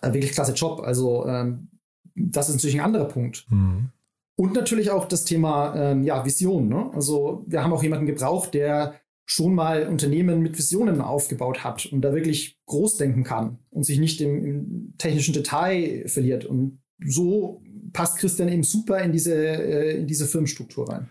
wirklich 0.03 0.33
klasse 0.33 0.53
Job. 0.53 0.81
Also 0.81 1.27
ähm, 1.27 1.69
das 2.15 2.49
ist 2.49 2.57
natürlich 2.57 2.77
ein 2.77 2.85
anderer 2.85 3.07
Punkt. 3.07 3.47
Mhm. 3.51 3.91
Und 4.37 4.55
natürlich 4.55 4.91
auch 4.91 5.07
das 5.07 5.25
Thema 5.25 5.75
ähm, 5.77 6.03
ja, 6.03 6.25
Vision. 6.25 6.69
Ne? 6.69 6.91
Also 6.93 7.45
wir 7.47 7.63
haben 7.63 7.73
auch 7.73 7.83
jemanden 7.83 8.07
gebraucht, 8.07 8.55
der 8.55 8.95
schon 9.27 9.55
mal 9.55 9.87
Unternehmen 9.87 10.41
mit 10.41 10.59
Visionen 10.59 11.01
aufgebaut 11.01 11.65
hat 11.65 11.87
und 11.87 12.03
da 12.03 12.15
wirklich 12.15 12.59
groß 12.67 12.97
denken 12.97 13.25
kann 13.25 13.59
und 13.71 13.85
sich 13.85 13.99
nicht 13.99 14.21
im, 14.21 14.45
im 14.45 14.95
technischen 14.99 15.33
Detail 15.33 16.05
verliert. 16.09 16.45
Und 16.45 16.83
so 17.07 17.63
passt 17.93 18.19
Christian 18.19 18.49
eben 18.49 18.65
super 18.65 19.01
in 19.01 19.13
diese, 19.13 19.35
äh, 19.35 19.99
in 19.99 20.07
diese 20.07 20.27
Firmenstruktur 20.27 20.89
rein. 20.89 21.11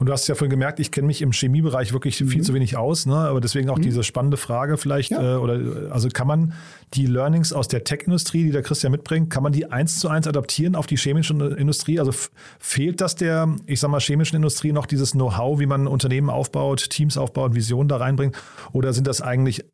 Und 0.00 0.06
du 0.06 0.14
hast 0.14 0.26
ja 0.28 0.34
vorhin 0.34 0.50
gemerkt, 0.50 0.80
ich 0.80 0.90
kenne 0.90 1.06
mich 1.06 1.20
im 1.20 1.30
Chemiebereich 1.30 1.92
wirklich 1.92 2.18
mhm. 2.22 2.28
viel 2.28 2.42
zu 2.42 2.54
wenig 2.54 2.74
aus, 2.74 3.04
ne? 3.04 3.16
aber 3.16 3.42
deswegen 3.42 3.68
auch 3.68 3.76
mhm. 3.76 3.82
diese 3.82 4.02
spannende 4.02 4.38
Frage 4.38 4.78
vielleicht, 4.78 5.10
ja. 5.10 5.34
äh, 5.34 5.36
oder 5.36 5.92
also 5.92 6.08
kann 6.08 6.26
man 6.26 6.54
die 6.94 7.04
Learnings 7.04 7.52
aus 7.52 7.68
der 7.68 7.84
Tech-Industrie, 7.84 8.44
die 8.44 8.50
der 8.50 8.62
Christian 8.62 8.92
mitbringt, 8.92 9.28
kann 9.28 9.42
man 9.42 9.52
die 9.52 9.70
eins 9.70 10.00
zu 10.00 10.08
eins 10.08 10.26
adaptieren 10.26 10.74
auf 10.74 10.86
die 10.86 10.96
chemische 10.96 11.34
Industrie? 11.34 12.00
Also 12.00 12.12
fehlt 12.58 13.02
das 13.02 13.14
der, 13.14 13.54
ich 13.66 13.78
sag 13.78 13.90
mal, 13.90 14.00
chemischen 14.00 14.36
Industrie 14.36 14.72
noch 14.72 14.86
dieses 14.86 15.12
Know-how, 15.12 15.60
wie 15.60 15.66
man 15.66 15.86
Unternehmen 15.86 16.30
aufbaut, 16.30 16.88
Teams 16.88 17.18
aufbaut, 17.18 17.54
Visionen 17.54 17.88
da 17.88 17.98
reinbringt? 17.98 18.34
Oder 18.72 18.94
sind 18.94 19.06
das 19.06 19.20
eigentlich 19.20 19.66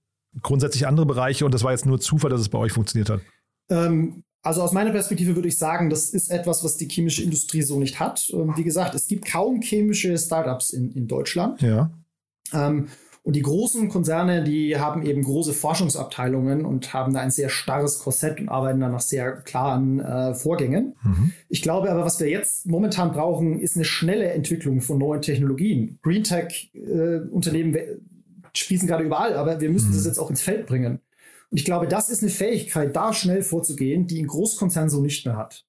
grundsätzlich 0.42 0.88
andere 0.88 1.06
Bereiche 1.06 1.45
und 1.45 1.54
das 1.54 1.62
war 1.62 1.71
jetzt 1.71 1.87
nur 1.87 2.00
Zufall, 2.00 2.30
dass 2.30 2.40
es 2.40 2.49
bei 2.49 2.59
euch 2.59 2.73
funktioniert 2.73 3.11
hat? 3.11 3.21
Ähm, 3.71 4.25
also 4.46 4.62
aus 4.62 4.72
meiner 4.72 4.92
Perspektive 4.92 5.34
würde 5.34 5.48
ich 5.48 5.58
sagen, 5.58 5.90
das 5.90 6.10
ist 6.10 6.30
etwas, 6.30 6.62
was 6.62 6.76
die 6.76 6.88
chemische 6.88 7.22
Industrie 7.22 7.62
so 7.62 7.78
nicht 7.78 7.98
hat. 7.98 8.30
Ähm, 8.32 8.52
wie 8.56 8.62
gesagt, 8.62 8.94
es 8.94 9.08
gibt 9.08 9.26
kaum 9.26 9.60
chemische 9.60 10.16
Startups 10.16 10.70
in, 10.70 10.92
in 10.92 11.08
Deutschland. 11.08 11.60
Ja. 11.62 11.90
Ähm, 12.52 12.86
und 13.24 13.34
die 13.34 13.42
großen 13.42 13.88
Konzerne, 13.88 14.44
die 14.44 14.78
haben 14.78 15.02
eben 15.02 15.24
große 15.24 15.52
Forschungsabteilungen 15.52 16.64
und 16.64 16.94
haben 16.94 17.12
da 17.12 17.18
ein 17.18 17.32
sehr 17.32 17.48
starres 17.48 17.98
Korsett 17.98 18.38
und 18.38 18.48
arbeiten 18.48 18.78
da 18.78 18.88
nach 18.88 19.00
sehr 19.00 19.32
klaren 19.32 19.98
äh, 19.98 20.32
Vorgängen. 20.32 20.94
Mhm. 21.02 21.32
Ich 21.48 21.60
glaube 21.60 21.90
aber, 21.90 22.04
was 22.04 22.20
wir 22.20 22.28
jetzt 22.28 22.66
momentan 22.66 23.10
brauchen, 23.10 23.58
ist 23.58 23.74
eine 23.74 23.84
schnelle 23.84 24.30
Entwicklung 24.30 24.80
von 24.80 24.98
neuen 24.98 25.22
Technologien. 25.22 25.98
Green 26.02 26.22
Tech-Unternehmen 26.22 27.74
äh, 27.74 27.96
sprießen 28.54 28.86
gerade 28.86 29.02
überall, 29.02 29.34
aber 29.34 29.60
wir 29.60 29.70
müssen 29.70 29.90
mhm. 29.90 29.94
das 29.94 30.06
jetzt 30.06 30.18
auch 30.18 30.30
ins 30.30 30.42
Feld 30.42 30.66
bringen. 30.66 31.00
Und 31.50 31.58
ich 31.58 31.64
glaube, 31.64 31.86
das 31.86 32.10
ist 32.10 32.22
eine 32.22 32.30
Fähigkeit, 32.30 32.94
da 32.96 33.12
schnell 33.12 33.42
vorzugehen, 33.42 34.06
die 34.06 34.22
ein 34.22 34.26
Großkonzern 34.26 34.90
so 34.90 35.00
nicht 35.00 35.24
mehr 35.26 35.36
hat. 35.36 35.65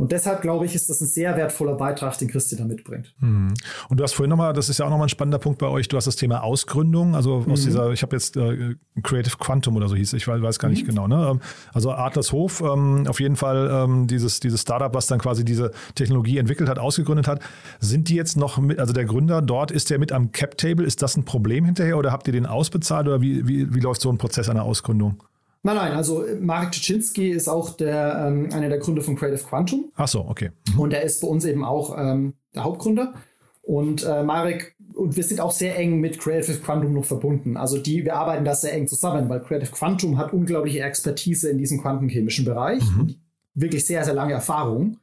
Und 0.00 0.12
deshalb 0.12 0.40
glaube 0.40 0.64
ich, 0.64 0.74
ist 0.74 0.88
das 0.88 1.02
ein 1.02 1.06
sehr 1.06 1.36
wertvoller 1.36 1.74
Beitrag, 1.74 2.16
den 2.16 2.28
Christian 2.28 2.58
da 2.58 2.64
mitbringt. 2.64 3.14
Mhm. 3.18 3.52
Und 3.90 4.00
du 4.00 4.02
hast 4.02 4.14
vorhin 4.14 4.30
nochmal, 4.30 4.54
das 4.54 4.70
ist 4.70 4.78
ja 4.78 4.86
auch 4.86 4.90
nochmal 4.90 5.08
ein 5.08 5.10
spannender 5.10 5.38
Punkt 5.38 5.58
bei 5.58 5.66
euch, 5.66 5.88
du 5.88 5.98
hast 5.98 6.06
das 6.06 6.16
Thema 6.16 6.42
Ausgründung, 6.42 7.14
also 7.14 7.44
aus 7.46 7.60
mhm. 7.60 7.64
dieser, 7.66 7.90
ich 7.90 8.00
habe 8.00 8.16
jetzt 8.16 8.34
äh, 8.38 8.76
Creative 9.02 9.36
Quantum 9.36 9.76
oder 9.76 9.88
so 9.88 9.96
hieß, 9.96 10.14
ich 10.14 10.26
weiß, 10.26 10.40
weiß 10.40 10.58
gar 10.58 10.70
nicht 10.70 10.84
mhm. 10.84 10.88
genau. 10.88 11.06
Ne? 11.06 11.28
Ähm, 11.32 11.40
also 11.74 11.92
Adlershof, 11.92 12.62
ähm, 12.62 13.04
auf 13.08 13.20
jeden 13.20 13.36
Fall 13.36 13.68
ähm, 13.70 14.06
dieses, 14.06 14.40
dieses 14.40 14.62
Startup, 14.62 14.94
was 14.94 15.06
dann 15.06 15.18
quasi 15.18 15.44
diese 15.44 15.70
Technologie 15.94 16.38
entwickelt 16.38 16.70
hat, 16.70 16.78
ausgegründet 16.78 17.28
hat. 17.28 17.42
Sind 17.78 18.08
die 18.08 18.14
jetzt 18.14 18.38
noch 18.38 18.56
mit, 18.56 18.78
also 18.78 18.94
der 18.94 19.04
Gründer 19.04 19.42
dort, 19.42 19.70
ist 19.70 19.90
der 19.90 19.98
mit 19.98 20.12
am 20.12 20.32
Cap-Table? 20.32 20.86
Ist 20.86 21.02
das 21.02 21.18
ein 21.18 21.26
Problem 21.26 21.66
hinterher 21.66 21.98
oder 21.98 22.10
habt 22.10 22.26
ihr 22.26 22.32
den 22.32 22.46
ausbezahlt 22.46 23.06
oder 23.06 23.20
wie, 23.20 23.46
wie, 23.46 23.74
wie 23.74 23.80
läuft 23.80 24.00
so 24.00 24.08
ein 24.08 24.16
Prozess 24.16 24.48
einer 24.48 24.62
Ausgründung? 24.62 25.22
Nein, 25.62 25.76
nein, 25.76 25.92
also 25.92 26.24
Marek 26.40 26.74
Ciczinski 26.74 27.30
ist 27.30 27.48
auch 27.48 27.70
der, 27.76 28.26
ähm, 28.26 28.48
einer 28.52 28.68
der 28.68 28.78
Gründer 28.78 29.02
von 29.02 29.16
Creative 29.16 29.44
Quantum. 29.44 29.92
Ach 29.94 30.08
so, 30.08 30.20
okay. 30.20 30.50
Mhm. 30.72 30.80
Und 30.80 30.92
er 30.92 31.02
ist 31.02 31.20
bei 31.20 31.28
uns 31.28 31.44
eben 31.44 31.64
auch 31.64 31.96
ähm, 31.98 32.34
der 32.54 32.64
Hauptgründer. 32.64 33.14
Und 33.62 34.04
äh, 34.04 34.22
Marek, 34.22 34.74
und 34.94 35.16
wir 35.16 35.22
sind 35.22 35.40
auch 35.40 35.52
sehr 35.52 35.78
eng 35.78 36.00
mit 36.00 36.18
Creative 36.18 36.58
Quantum 36.58 36.94
noch 36.94 37.04
verbunden. 37.04 37.56
Also 37.56 37.78
die, 37.78 38.04
wir 38.04 38.16
arbeiten 38.16 38.44
da 38.44 38.54
sehr 38.54 38.72
eng 38.72 38.88
zusammen, 38.88 39.28
weil 39.28 39.40
Creative 39.40 39.70
Quantum 39.70 40.16
hat 40.16 40.32
unglaubliche 40.32 40.80
Expertise 40.80 41.50
in 41.50 41.58
diesem 41.58 41.80
quantenchemischen 41.80 42.46
Bereich. 42.46 42.82
Mhm. 42.82 43.16
Wirklich 43.54 43.84
sehr, 43.84 44.04
sehr 44.04 44.14
lange 44.14 44.32
Erfahrung. 44.32 44.96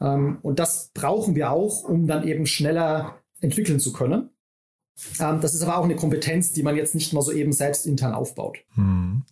Ähm, 0.00 0.38
und 0.42 0.58
das 0.58 0.90
brauchen 0.92 1.34
wir 1.34 1.50
auch, 1.50 1.84
um 1.84 2.06
dann 2.06 2.28
eben 2.28 2.46
schneller 2.46 3.16
entwickeln 3.40 3.80
zu 3.80 3.92
können. 3.92 4.30
Ähm, 5.18 5.40
das 5.40 5.54
ist 5.54 5.62
aber 5.62 5.78
auch 5.78 5.84
eine 5.84 5.96
Kompetenz, 5.96 6.52
die 6.52 6.62
man 6.62 6.76
jetzt 6.76 6.94
nicht 6.94 7.12
mal 7.12 7.22
so 7.22 7.32
eben 7.32 7.52
selbst 7.52 7.86
intern 7.86 8.12
aufbaut. 8.12 8.58
Mhm. 8.76 9.22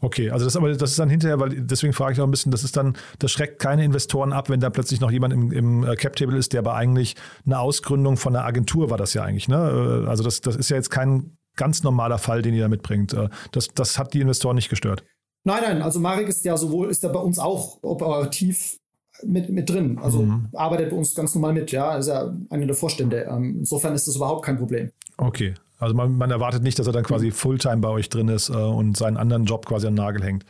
Okay, 0.00 0.30
also 0.30 0.44
das 0.44 0.56
aber 0.56 0.72
das 0.72 0.90
ist 0.90 0.98
dann 0.98 1.10
hinterher, 1.10 1.40
weil 1.40 1.60
deswegen 1.60 1.92
frage 1.92 2.12
ich 2.12 2.20
auch 2.20 2.24
ein 2.24 2.30
bisschen, 2.30 2.52
das 2.52 2.62
ist 2.62 2.76
dann, 2.76 2.96
das 3.18 3.32
schreckt 3.32 3.58
keine 3.58 3.84
Investoren 3.84 4.32
ab, 4.32 4.48
wenn 4.48 4.60
da 4.60 4.70
plötzlich 4.70 5.00
noch 5.00 5.10
jemand 5.10 5.34
im, 5.34 5.50
im 5.50 5.84
äh, 5.84 5.96
Cap-Table 5.96 6.36
ist, 6.36 6.52
der 6.52 6.60
aber 6.60 6.74
eigentlich 6.74 7.16
eine 7.44 7.58
Ausgründung 7.58 8.16
von 8.16 8.36
einer 8.36 8.44
Agentur 8.44 8.90
war 8.90 8.98
das 8.98 9.14
ja 9.14 9.24
eigentlich, 9.24 9.48
ne? 9.48 10.04
Äh, 10.04 10.08
also 10.08 10.22
das, 10.22 10.40
das 10.40 10.54
ist 10.54 10.70
ja 10.70 10.76
jetzt 10.76 10.90
kein 10.90 11.36
ganz 11.56 11.82
normaler 11.82 12.18
Fall, 12.18 12.42
den 12.42 12.54
ihr 12.54 12.62
da 12.62 12.68
mitbringt. 12.68 13.12
Äh, 13.12 13.28
das, 13.50 13.68
das 13.74 13.98
hat 13.98 14.14
die 14.14 14.20
Investoren 14.20 14.54
nicht 14.54 14.68
gestört. 14.68 15.04
Nein, 15.44 15.62
nein, 15.62 15.82
also 15.82 15.98
Marek 15.98 16.28
ist 16.28 16.44
ja 16.44 16.56
sowohl, 16.56 16.90
ist 16.90 17.02
ja 17.02 17.08
bei 17.08 17.20
uns 17.20 17.38
auch 17.38 17.78
operativ 17.82 18.78
mit, 19.24 19.50
mit 19.50 19.68
drin. 19.68 19.98
Also 19.98 20.22
mhm. 20.22 20.48
arbeitet 20.52 20.90
bei 20.90 20.96
uns 20.96 21.14
ganz 21.14 21.34
normal 21.34 21.54
mit, 21.54 21.72
ja, 21.72 21.96
ist 21.96 22.08
ja 22.08 22.32
einer 22.50 22.66
der 22.66 22.76
Vorstände. 22.76 23.26
Ähm, 23.28 23.56
insofern 23.58 23.94
ist 23.94 24.06
das 24.06 24.16
überhaupt 24.16 24.44
kein 24.44 24.58
Problem. 24.58 24.90
Okay, 25.16 25.54
also 25.78 25.94
man, 25.94 26.16
man, 26.16 26.30
erwartet 26.30 26.62
nicht, 26.62 26.78
dass 26.78 26.86
er 26.86 26.92
dann 26.92 27.04
quasi. 27.04 27.30
Fulltime 27.30 27.78
bei 27.78 27.88
euch 27.88 28.08
drin 28.08 28.28
ist 28.28 28.48
äh, 28.48 28.52
und 28.52 28.96
seinen 28.96 29.16
anderen 29.16 29.44
Job 29.44 29.66
quasi 29.66 29.86
an 29.86 29.94
den 29.94 30.04
Nagel 30.04 30.22
hängt. 30.22 30.44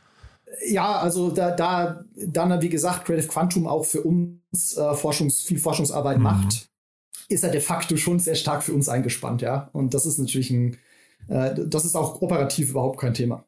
Ja, 0.66 0.98
also 0.98 1.30
da, 1.30 1.50
da 1.50 2.04
dann, 2.16 2.62
wie 2.62 2.70
gesagt, 2.70 3.04
Creative 3.04 3.28
Quantum 3.28 3.66
auch 3.66 3.84
für 3.84 4.02
uns 4.02 4.76
äh, 4.76 4.80
Forschungs-, 4.80 5.44
viel 5.44 5.58
Forschungsarbeit 5.58 6.16
mhm. 6.16 6.22
macht, 6.24 6.68
ist 7.28 7.44
er 7.44 7.50
de 7.50 7.60
facto 7.60 7.96
schon 7.96 8.18
sehr 8.18 8.34
stark 8.34 8.62
für 8.62 8.72
uns 8.72 8.88
eingespannt, 8.88 9.42
ja. 9.42 9.68
Und 9.72 9.92
das 9.92 10.06
ist 10.06 10.18
natürlich 10.18 10.50
ein, 10.50 10.78
äh, 11.28 11.54
das 11.66 11.84
ist 11.84 11.94
auch 11.94 12.22
operativ 12.22 12.70
überhaupt 12.70 12.98
kein 12.98 13.12
Thema. 13.14 13.44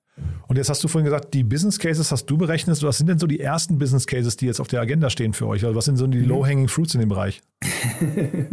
Und 0.48 0.56
jetzt 0.56 0.68
hast 0.68 0.84
du 0.84 0.88
vorhin 0.88 1.04
gesagt, 1.04 1.32
die 1.32 1.44
Business 1.44 1.78
Cases 1.78 2.10
hast 2.10 2.26
du 2.26 2.36
berechnet. 2.36 2.82
Was 2.82 2.98
sind 2.98 3.06
denn 3.06 3.18
so 3.18 3.26
die 3.26 3.40
ersten 3.40 3.78
Business 3.78 4.06
Cases, 4.06 4.36
die 4.36 4.46
jetzt 4.46 4.60
auf 4.60 4.68
der 4.68 4.80
Agenda 4.80 5.08
stehen 5.08 5.32
für 5.32 5.46
euch? 5.46 5.64
Also 5.64 5.76
was 5.76 5.84
sind 5.86 5.96
so 5.96 6.06
die 6.06 6.18
mhm. 6.18 6.28
Low-Hanging 6.28 6.68
Fruits 6.68 6.94
in 6.94 7.00
dem 7.00 7.08
Bereich? 7.08 7.40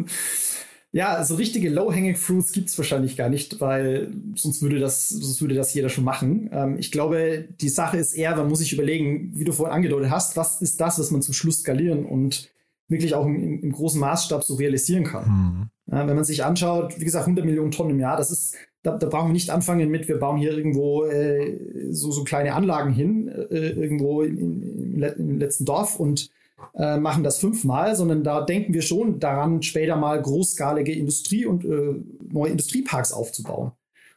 Ja, 0.97 1.23
so 1.23 1.35
richtige 1.35 1.69
Low-Hanging 1.69 2.15
Fruits 2.15 2.51
gibt 2.53 2.69
es 2.69 2.77
wahrscheinlich 2.79 3.15
gar 3.15 3.29
nicht, 3.29 3.61
weil 3.61 4.11
sonst 4.33 4.63
würde 4.63 4.79
das, 4.79 5.09
sonst 5.09 5.39
würde 5.41 5.53
das 5.53 5.71
jeder 5.75 5.89
schon 5.89 6.03
machen. 6.03 6.49
Ähm, 6.51 6.79
ich 6.79 6.91
glaube, 6.91 7.47
die 7.61 7.69
Sache 7.69 7.97
ist 7.97 8.13
eher, 8.15 8.35
man 8.35 8.47
muss 8.47 8.57
sich 8.57 8.73
überlegen, 8.73 9.31
wie 9.35 9.43
du 9.43 9.51
vorhin 9.51 9.75
angedeutet 9.75 10.09
hast, 10.09 10.37
was 10.37 10.59
ist 10.59 10.81
das, 10.81 10.97
was 10.97 11.11
man 11.11 11.21
zum 11.21 11.35
Schluss 11.35 11.59
skalieren 11.59 12.03
und 12.03 12.49
wirklich 12.87 13.13
auch 13.13 13.27
im, 13.27 13.61
im 13.61 13.71
großen 13.71 14.01
Maßstab 14.01 14.43
so 14.43 14.55
realisieren 14.55 15.03
kann. 15.03 15.69
Mhm. 15.85 15.93
Ja, 15.93 16.07
wenn 16.07 16.15
man 16.15 16.25
sich 16.25 16.43
anschaut, 16.43 16.99
wie 16.99 17.05
gesagt, 17.05 17.25
100 17.25 17.45
Millionen 17.45 17.69
Tonnen 17.69 17.91
im 17.91 17.99
Jahr, 17.99 18.17
das 18.17 18.31
ist, 18.31 18.55
da, 18.81 18.97
da 18.97 19.05
brauchen 19.05 19.27
wir 19.27 19.33
nicht 19.33 19.51
anfangen 19.51 19.91
mit, 19.91 20.07
wir 20.07 20.17
bauen 20.17 20.39
hier 20.39 20.57
irgendwo 20.57 21.05
äh, 21.05 21.91
so, 21.91 22.09
so 22.09 22.23
kleine 22.23 22.55
Anlagen 22.55 22.91
hin, 22.91 23.27
äh, 23.27 23.69
irgendwo 23.69 24.23
im, 24.23 24.95
im, 24.95 25.03
im 25.03 25.37
letzten 25.37 25.65
Dorf 25.65 25.99
und 25.99 26.31
äh, 26.75 26.97
machen 26.97 27.23
das 27.23 27.39
fünfmal, 27.39 27.95
sondern 27.95 28.23
da 28.23 28.41
denken 28.41 28.73
wir 28.73 28.81
schon 28.81 29.19
daran, 29.19 29.61
später 29.61 29.95
mal 29.95 30.21
großskalige 30.21 30.93
Industrie 30.93 31.45
und 31.45 31.65
äh, 31.65 31.95
neue 32.31 32.51
Industrieparks 32.51 33.11
aufzubauen. 33.11 33.71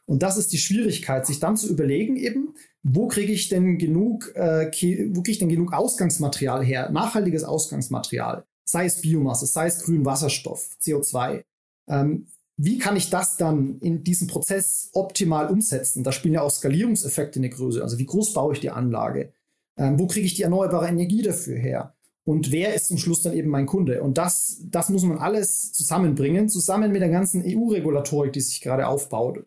Und 0.05 0.23
das 0.23 0.37
ist 0.37 0.51
die 0.51 0.57
Schwierigkeit, 0.57 1.25
sich 1.25 1.39
dann 1.39 1.57
zu 1.57 1.69
überlegen, 1.69 2.17
eben, 2.17 2.55
wo 2.83 3.07
kriege 3.07 3.31
ich 3.31 3.49
denn 3.49 3.77
genug, 3.77 4.35
äh, 4.35 4.65
wo 5.13 5.21
kriege 5.21 5.31
ich 5.31 5.39
denn 5.39 5.49
genug 5.49 5.73
Ausgangsmaterial 5.73 6.63
her, 6.63 6.89
nachhaltiges 6.91 7.43
Ausgangsmaterial, 7.43 8.43
sei 8.65 8.85
es 8.85 9.01
Biomasse, 9.01 9.45
sei 9.45 9.67
es 9.67 9.83
grünen 9.83 10.05
Wasserstoff, 10.05 10.75
CO2. 10.81 11.43
Ähm, 11.87 12.27
wie 12.57 12.77
kann 12.77 12.95
ich 12.95 13.09
das 13.09 13.37
dann 13.37 13.79
in 13.79 14.03
diesem 14.03 14.27
Prozess 14.27 14.89
optimal 14.93 15.47
umsetzen? 15.49 16.03
Da 16.03 16.11
spielen 16.11 16.35
ja 16.35 16.41
auch 16.41 16.51
Skalierungseffekte 16.51 17.39
eine 17.39 17.49
Größe. 17.49 17.81
Also 17.81 17.97
wie 17.97 18.05
groß 18.05 18.33
baue 18.33 18.53
ich 18.53 18.59
die 18.59 18.69
Anlage? 18.69 19.31
Ähm, 19.77 19.97
wo 19.97 20.07
kriege 20.07 20.25
ich 20.25 20.35
die 20.35 20.43
erneuerbare 20.43 20.87
Energie 20.87 21.21
dafür 21.21 21.57
her? 21.57 21.95
Und 22.23 22.51
wer 22.51 22.75
ist 22.75 22.87
zum 22.87 22.97
Schluss 22.97 23.21
dann 23.21 23.33
eben 23.33 23.49
mein 23.49 23.65
Kunde. 23.65 24.01
Und 24.01 24.17
das, 24.17 24.61
das 24.65 24.89
muss 24.89 25.03
man 25.03 25.17
alles 25.17 25.73
zusammenbringen, 25.73 26.49
zusammen 26.49 26.91
mit 26.91 27.01
der 27.01 27.09
ganzen 27.09 27.43
EU-Regulatorik, 27.45 28.33
die 28.33 28.41
sich 28.41 28.61
gerade 28.61 28.87
aufbaut 28.87 29.43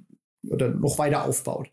oder 0.48 0.68
noch 0.68 0.98
weiter 0.98 1.24
aufbaut. 1.24 1.70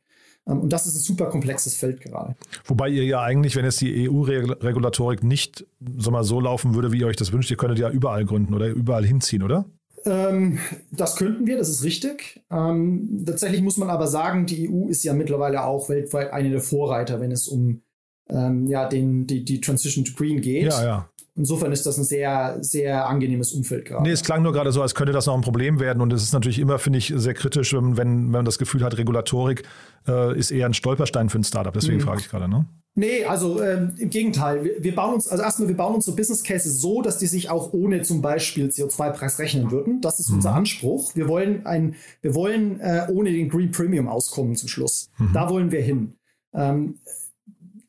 Ähm, 0.48 0.60
und 0.62 0.74
das 0.74 0.86
ist 0.86 0.96
ein 0.96 1.02
super 1.02 1.26
komplexes 1.26 1.76
Feld 1.76 2.02
gerade. 2.02 2.36
Wobei 2.66 2.90
ihr 2.90 3.04
ja 3.04 3.22
eigentlich, 3.22 3.56
wenn 3.56 3.66
jetzt 3.66 3.82
die 3.82 4.10
EU-Regulatorik 4.10 5.24
nicht 5.24 5.66
so, 5.98 6.12
mal 6.12 6.24
so 6.24 6.40
laufen 6.40 6.76
würde, 6.76 6.92
wie 6.92 7.00
ihr 7.00 7.08
euch 7.08 7.16
das 7.16 7.32
wünscht, 7.32 7.50
ihr 7.50 7.58
könntet 7.58 7.80
ja 7.80 7.90
überall 7.90 8.26
gründen 8.26 8.54
oder 8.54 8.68
überall 8.68 9.06
hinziehen, 9.06 9.44
oder? 9.44 9.66
Ähm, 10.06 10.60
das 10.92 11.16
könnten 11.16 11.46
wir, 11.46 11.58
das 11.58 11.70
ist 11.70 11.84
richtig. 11.84 12.44
Ähm, 12.52 13.24
tatsächlich 13.26 13.62
muss 13.62 13.78
man 13.78 13.90
aber 13.90 14.08
sagen, 14.08 14.46
die 14.46 14.70
EU 14.70 14.88
ist 14.88 15.04
ja 15.04 15.14
mittlerweile 15.14 15.64
auch 15.64 15.90
weltweit 15.90 16.32
eine 16.32 16.50
der 16.50 16.62
Vorreiter, 16.62 17.20
wenn 17.20 17.32
es 17.32 17.48
um 17.48 17.82
ähm, 18.30 18.68
ja, 18.68 18.88
den, 18.88 19.28
die, 19.28 19.44
die 19.44 19.62
Transition 19.62 20.06
to 20.06 20.14
Green 20.16 20.42
geht. 20.42 20.66
Ja, 20.66 20.84
ja. 20.84 21.10
Insofern 21.36 21.72
ist 21.72 21.86
das 21.86 21.98
ein 21.98 22.04
sehr, 22.04 22.58
sehr 22.62 23.08
angenehmes 23.08 23.54
Umfeld 23.54 23.86
gerade. 23.86 24.04
Nee, 24.04 24.12
es 24.12 24.22
klang 24.22 24.44
nur 24.44 24.52
gerade 24.52 24.72
so, 24.74 24.82
als 24.82 24.96
könnte 24.96 25.14
das 25.14 25.28
noch 25.28 25.36
ein 25.36 25.42
Problem 25.42 25.80
werden. 25.80 26.02
Und 26.02 26.12
es 26.12 26.24
ist 26.24 26.34
natürlich 26.34 26.60
immer, 26.60 26.78
finde 26.78 27.00
ich, 27.00 27.14
sehr 27.16 27.34
kritisch, 27.34 27.74
wenn, 27.74 27.96
wenn 27.96 28.30
man 28.30 28.44
das 28.44 28.58
Gefühl 28.58 28.84
hat, 28.84 28.98
Regulatorik 28.98 29.64
äh, 30.08 30.38
ist 30.38 30.52
eher 30.52 30.66
ein 30.66 30.74
Stolperstein 30.74 31.30
für 31.30 31.40
ein 31.40 31.46
Startup. 31.46 31.74
Deswegen 31.74 32.00
mhm. 32.00 32.02
frage 32.02 32.20
ich 32.20 32.30
gerade, 32.30 32.50
ne? 32.50 32.66
Nee, 32.94 33.24
also 33.24 33.64
ähm, 33.64 33.94
im 33.98 34.10
Gegenteil. 34.10 34.66
Wir, 34.66 34.84
wir, 34.84 34.94
bauen 34.94 35.14
uns, 35.14 35.30
also 35.30 35.42
erstmal, 35.42 35.70
wir 35.70 35.78
bauen 35.78 35.96
unsere 35.96 36.18
Business 36.18 36.44
Cases 36.44 36.82
so, 36.82 37.02
dass 37.02 37.18
die 37.18 37.28
sich 37.28 37.50
auch 37.50 37.72
ohne 37.72 38.02
zum 38.02 38.22
Beispiel 38.22 38.68
CO2-Preis 38.68 39.40
rechnen 39.40 39.72
würden. 39.72 40.02
Das 40.02 40.20
ist 40.20 40.30
mhm. 40.30 40.36
unser 40.36 40.54
Anspruch. 40.54 41.16
Wir 41.16 41.30
wollen 41.30 41.66
ein, 41.66 41.96
wir 42.22 42.36
wollen 42.36 42.82
äh, 42.82 43.08
ohne 43.10 43.32
den 43.32 43.48
Green 43.48 43.72
Premium 43.72 44.10
auskommen 44.10 44.58
zum 44.58 44.68
Schluss. 44.68 45.10
Mhm. 45.18 45.32
Da 45.34 45.50
wollen 45.50 45.72
wir 45.72 45.82
hin. 45.82 46.16
Ähm, 46.54 47.00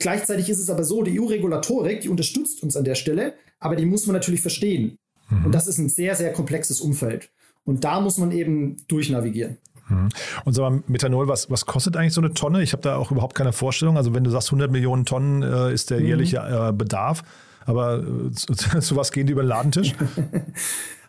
gleichzeitig 0.02 0.48
ist 0.48 0.58
es 0.58 0.70
aber 0.70 0.84
so, 0.84 1.02
die 1.02 1.20
EU-Regulatorik, 1.20 2.02
die 2.02 2.08
unterstützt 2.08 2.62
uns 2.62 2.76
an 2.76 2.84
der 2.84 2.94
Stelle, 2.94 3.34
aber 3.58 3.76
die 3.76 3.86
muss 3.86 4.06
man 4.06 4.14
natürlich 4.14 4.42
verstehen. 4.42 4.98
Mhm. 5.30 5.46
Und 5.46 5.54
das 5.54 5.66
ist 5.66 5.78
ein 5.78 5.88
sehr, 5.88 6.14
sehr 6.14 6.32
komplexes 6.32 6.80
Umfeld. 6.80 7.30
Und 7.64 7.84
da 7.84 8.00
muss 8.00 8.18
man 8.18 8.32
eben 8.32 8.76
durchnavigieren. 8.88 9.58
Mhm. 9.88 10.08
Und 10.44 10.52
sag 10.52 10.70
mal, 10.70 10.82
Methanol, 10.86 11.28
was, 11.28 11.50
was 11.50 11.66
kostet 11.66 11.96
eigentlich 11.96 12.14
so 12.14 12.20
eine 12.20 12.34
Tonne? 12.34 12.62
Ich 12.62 12.72
habe 12.72 12.82
da 12.82 12.96
auch 12.96 13.10
überhaupt 13.10 13.34
keine 13.34 13.52
Vorstellung. 13.52 13.96
Also 13.96 14.14
wenn 14.14 14.24
du 14.24 14.30
sagst, 14.30 14.48
100 14.48 14.70
Millionen 14.70 15.04
Tonnen 15.04 15.42
äh, 15.42 15.72
ist 15.72 15.90
der 15.90 16.00
mhm. 16.00 16.06
jährliche 16.06 16.36
äh, 16.38 16.72
Bedarf, 16.72 17.22
aber 17.64 18.02
äh, 18.02 18.32
zu, 18.32 18.96
was 18.96 19.12
gehen 19.12 19.26
die 19.26 19.32
über 19.32 19.42
den 19.42 19.48
Ladentisch? 19.48 19.94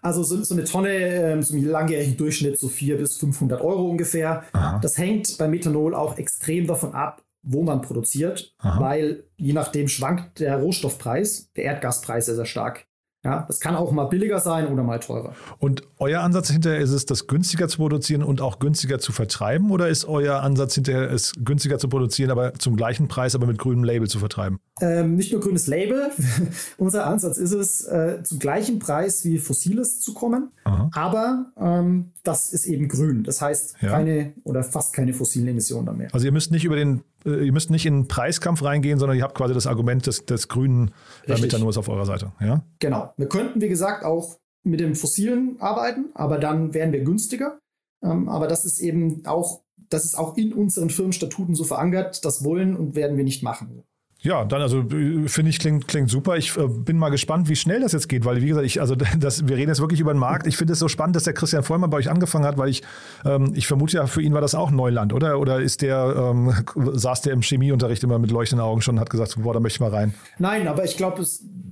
Also 0.04 0.22
so, 0.22 0.44
so 0.44 0.54
eine 0.54 0.66
Tonne, 0.66 0.90
ähm, 0.90 1.42
so 1.42 1.56
im 1.56 1.66
langjährigen 1.66 2.18
Durchschnitt 2.18 2.60
so 2.60 2.68
400 2.68 3.08
bis 3.08 3.18
500 3.20 3.62
Euro 3.62 3.90
ungefähr. 3.90 4.44
Aha. 4.52 4.78
Das 4.80 4.98
hängt 4.98 5.38
bei 5.38 5.48
Methanol 5.48 5.96
auch 5.96 6.18
extrem 6.18 6.68
davon 6.68 6.94
ab, 6.94 7.24
wo 7.44 7.64
man 7.64 7.82
produziert, 7.82 8.56
Aha. 8.60 8.80
weil 8.80 9.26
je 9.36 9.54
nachdem 9.54 9.88
schwankt 9.88 10.40
der 10.40 10.58
Rohstoffpreis, 10.58 11.52
der 11.54 11.66
Erdgaspreis 11.66 12.26
sehr, 12.26 12.36
sehr 12.36 12.46
stark. 12.46 12.88
Ja, 13.26 13.46
das 13.48 13.62
kann 13.62 13.76
auch 13.76 13.90
mal 13.94 14.04
billiger 14.06 14.40
sein 14.40 14.68
oder 14.68 14.84
mal 14.84 15.00
teurer. 15.00 15.34
Und 15.58 15.84
euer 15.98 16.20
Ansatz 16.20 16.50
hinterher 16.50 16.80
ist 16.80 16.92
es, 16.92 17.06
das 17.06 17.26
günstiger 17.26 17.70
zu 17.70 17.78
produzieren 17.78 18.22
und 18.22 18.42
auch 18.42 18.60
günstiger 18.60 19.00
zu 19.00 19.14
vertreiben? 19.14 19.72
Oder 19.72 19.88
ist 19.88 20.04
euer 20.04 20.42
Ansatz 20.42 20.76
hinterher, 20.76 21.10
es 21.10 21.32
günstiger 21.38 21.80
zu 21.80 21.88
produzieren, 21.88 22.32
aber 22.32 22.54
zum 22.56 22.76
gleichen 22.76 23.08
Preis, 23.08 23.34
aber 23.34 23.48
mit 23.48 23.58
grünem 23.58 23.86
Label 23.86 24.10
zu 24.10 24.20
vertreiben? 24.20 24.60
Ähm, 24.82 25.16
nicht 25.16 25.32
nur 25.32 25.40
grünes 25.40 25.68
Label. 25.68 26.12
Unser 26.78 27.08
Ansatz 27.08 27.38
ist 27.38 27.54
es, 27.54 27.86
äh, 27.86 28.22
zum 28.24 28.40
gleichen 28.40 28.80
Preis 28.80 29.24
wie 29.24 29.38
Fossiles 29.38 30.02
zu 30.02 30.14
kommen. 30.14 30.52
Aha. 30.66 30.90
Aber 30.94 31.46
ähm, 31.58 32.12
das 32.24 32.52
ist 32.52 32.66
eben 32.66 32.90
grün. 32.90 33.24
Das 33.24 33.42
heißt, 33.42 33.76
ja. 33.80 33.92
keine 33.92 34.34
oder 34.44 34.64
fast 34.64 34.94
keine 34.94 35.14
fossilen 35.14 35.48
Emissionen 35.48 35.98
mehr. 35.98 36.10
Also 36.12 36.26
ihr 36.26 36.34
müsst 36.34 36.52
nicht 36.52 36.66
über 36.66 36.76
den 36.76 37.04
ihr 37.26 37.52
müsst 37.52 37.70
nicht 37.70 37.86
in 37.86 37.94
einen 37.94 38.08
Preiskampf 38.08 38.64
reingehen, 38.64 39.00
sondern 39.00 39.18
ihr 39.18 39.24
habt 39.24 39.36
quasi 39.36 39.54
das 39.54 39.68
Argument 39.68 40.06
des, 40.06 40.26
des 40.26 40.48
grünen 40.48 40.92
äh, 41.26 41.40
Methanol 41.40 41.78
auf 41.78 41.90
eurer 41.90 42.06
Seite. 42.06 42.32
Ja? 42.40 42.64
Genau. 42.80 43.14
Wir 43.18 43.28
könnten, 43.28 43.62
wie 43.62 43.70
gesagt, 43.70 44.04
auch 44.04 44.38
mit 44.64 44.80
dem 44.80 44.96
Fossilen 44.96 45.58
arbeiten, 45.60 46.06
aber 46.14 46.38
dann 46.38 46.74
wären 46.74 46.92
wir 46.92 47.04
günstiger. 47.04 47.60
Ähm, 48.02 48.30
aber 48.30 48.48
das 48.48 48.66
ist 48.66 48.80
eben 48.80 49.26
auch, 49.26 49.62
das 49.90 50.06
ist 50.06 50.18
auch 50.18 50.38
in 50.38 50.54
unseren 50.54 50.90
Firmenstatuten 50.90 51.56
so 51.56 51.64
verankert. 51.64 52.24
Das 52.26 52.44
wollen 52.44 52.76
und 52.76 52.96
werden 52.96 53.18
wir 53.18 53.24
nicht 53.24 53.44
machen. 53.44 53.84
Ja, 54.24 54.46
dann 54.46 54.62
also 54.62 54.86
finde 55.28 55.50
ich 55.50 55.60
klingt, 55.60 55.88
klingt 55.90 56.10
super. 56.10 56.38
Ich 56.38 56.56
äh, 56.58 56.68
bin 56.68 56.98
mal 56.98 57.10
gespannt, 57.10 57.50
wie 57.50 57.58
schnell 57.58 57.82
das 57.82 57.92
jetzt 57.92 58.08
geht, 58.08 58.24
weil 58.24 58.42
wie 58.42 58.48
gesagt, 58.48 58.66
ich, 58.66 58.80
also 58.80 58.96
das, 59.20 59.48
wir 59.48 59.58
reden 59.58 59.70
jetzt 59.70 59.82
wirklich 59.82 60.00
über 60.00 60.14
den 60.14 60.20
Markt. 60.20 60.48
Ich 60.48 60.56
finde 60.56 60.74
es 60.74 60.80
so 60.80 60.88
spannend, 60.88 61.18
dass 61.18 61.26
der 61.26 61.34
Christian 61.34 61.64
Vollmann 61.64 61.90
bei 61.90 61.98
euch 61.98 62.10
angefangen 62.10 62.46
hat, 62.46 62.58
weil 62.58 62.70
ich, 62.70 62.84
ähm, 63.26 63.52
ich 63.54 63.68
vermute 63.68 63.98
ja, 63.98 64.08
für 64.08 64.22
ihn 64.22 64.34
war 64.34 64.40
das 64.40 64.56
auch 64.56 64.72
Neuland, 64.72 65.12
oder? 65.12 65.40
Oder 65.40 65.60
ist 65.60 65.82
der, 65.82 66.32
ähm, 66.32 66.54
saß 66.94 67.22
der 67.22 67.34
im 67.34 67.42
Chemieunterricht 67.42 68.04
immer 68.04 68.18
mit 68.18 68.32
leuchtenden 68.32 68.66
Augen 68.66 68.82
schon 68.82 68.96
und 68.96 69.02
hat 69.02 69.10
gesagt, 69.10 69.36
boah, 69.38 69.54
da 69.54 69.60
möchte 69.60 69.78
ich 69.78 69.82
mal 69.82 69.90
rein? 69.90 70.14
Nein, 70.40 70.70
aber 70.70 70.86
ich 70.86 70.96
glaube, 70.96 71.26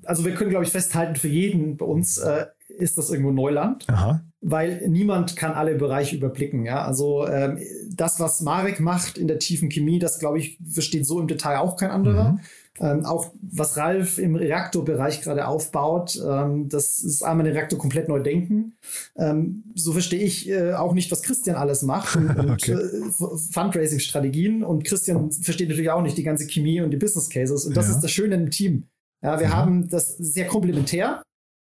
also 0.03 0.25
wir 0.25 0.33
können, 0.33 0.49
glaube 0.49 0.65
ich, 0.65 0.71
festhalten, 0.71 1.15
für 1.15 1.29
jeden 1.29 1.77
bei 1.77 1.85
uns 1.85 2.17
äh, 2.17 2.47
ist 2.77 2.97
das 2.97 3.09
irgendwo 3.09 3.31
Neuland. 3.31 3.87
Aha 3.89 4.21
weil 4.41 4.87
niemand 4.89 5.35
kann 5.35 5.53
alle 5.53 5.75
Bereiche 5.75 6.15
überblicken. 6.15 6.65
Ja? 6.65 6.83
Also 6.83 7.27
ähm, 7.27 7.59
das, 7.91 8.19
was 8.19 8.41
Marek 8.41 8.79
macht 8.79 9.17
in 9.17 9.27
der 9.27 9.37
tiefen 9.37 9.69
Chemie, 9.69 9.99
das 9.99 10.19
glaube 10.19 10.39
ich, 10.39 10.57
versteht 10.67 11.05
so 11.05 11.19
im 11.19 11.27
Detail 11.27 11.59
auch 11.59 11.77
kein 11.77 11.91
anderer. 11.91 12.33
Mhm. 12.33 12.39
Ähm, 12.79 13.05
auch 13.05 13.31
was 13.41 13.77
Ralf 13.77 14.17
im 14.17 14.35
Reaktorbereich 14.35 15.21
gerade 15.21 15.45
aufbaut, 15.45 16.19
ähm, 16.25 16.69
das 16.69 16.99
ist 16.99 17.21
einmal 17.21 17.43
den 17.43 17.53
Reaktor 17.53 17.77
komplett 17.77 18.07
neu 18.07 18.19
denken. 18.19 18.73
Ähm, 19.15 19.65
so 19.75 19.91
verstehe 19.91 20.23
ich 20.23 20.49
äh, 20.49 20.73
auch 20.73 20.93
nicht, 20.93 21.11
was 21.11 21.21
Christian 21.21 21.57
alles 21.57 21.83
macht 21.83 22.15
und, 22.15 22.49
okay. 22.49 22.71
äh, 22.71 23.11
Fundraising-Strategien. 23.51 24.63
Und 24.63 24.85
Christian 24.85 25.31
versteht 25.31 25.69
natürlich 25.69 25.91
auch 25.91 26.01
nicht 26.01 26.17
die 26.17 26.23
ganze 26.23 26.47
Chemie 26.47 26.81
und 26.81 26.89
die 26.89 26.97
Business 26.97 27.29
Cases. 27.29 27.65
Und 27.65 27.77
das 27.77 27.89
ja. 27.89 27.95
ist 27.95 27.99
das 28.01 28.09
Schöne 28.09 28.35
im 28.35 28.49
Team. 28.49 28.87
Ja, 29.21 29.39
wir 29.39 29.47
ja. 29.47 29.53
haben 29.53 29.87
das 29.87 30.17
sehr 30.17 30.47
komplementär, 30.47 31.21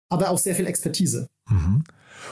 aber 0.08 0.30
auch 0.30 0.38
sehr 0.38 0.54
viel 0.54 0.66
Expertise. 0.66 1.28
Mhm. 1.48 1.84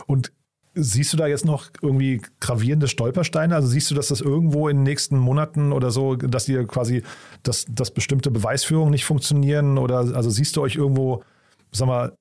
Und 0.07 0.33
Siehst 0.79 1.11
du 1.15 1.17
da 1.17 1.27
jetzt 1.27 1.47
noch 1.47 1.71
irgendwie 1.81 2.21
gravierende 2.39 2.87
Stolpersteine? 2.87 3.55
Also 3.55 3.67
siehst 3.67 3.91
du, 3.91 3.95
dass 3.95 4.09
das 4.09 4.21
irgendwo 4.21 4.69
in 4.69 4.77
den 4.77 4.83
nächsten 4.83 5.17
Monaten 5.17 5.73
oder 5.73 5.91
so, 5.91 6.17
dass 6.17 6.47
ihr 6.51 6.67
quasi, 6.67 7.03
dass, 7.43 7.65
dass 7.71 7.93
bestimmte 7.93 8.31
Beweisführungen 8.31 8.91
nicht 8.91 9.07
funktionieren? 9.07 9.79
Oder 9.79 10.01
also 10.15 10.29
siehst 10.29 10.55
du 10.55 10.61
euch 10.61 10.77
irgendwo, 10.77 11.25
sag 11.73 11.87
mal, 11.89 12.13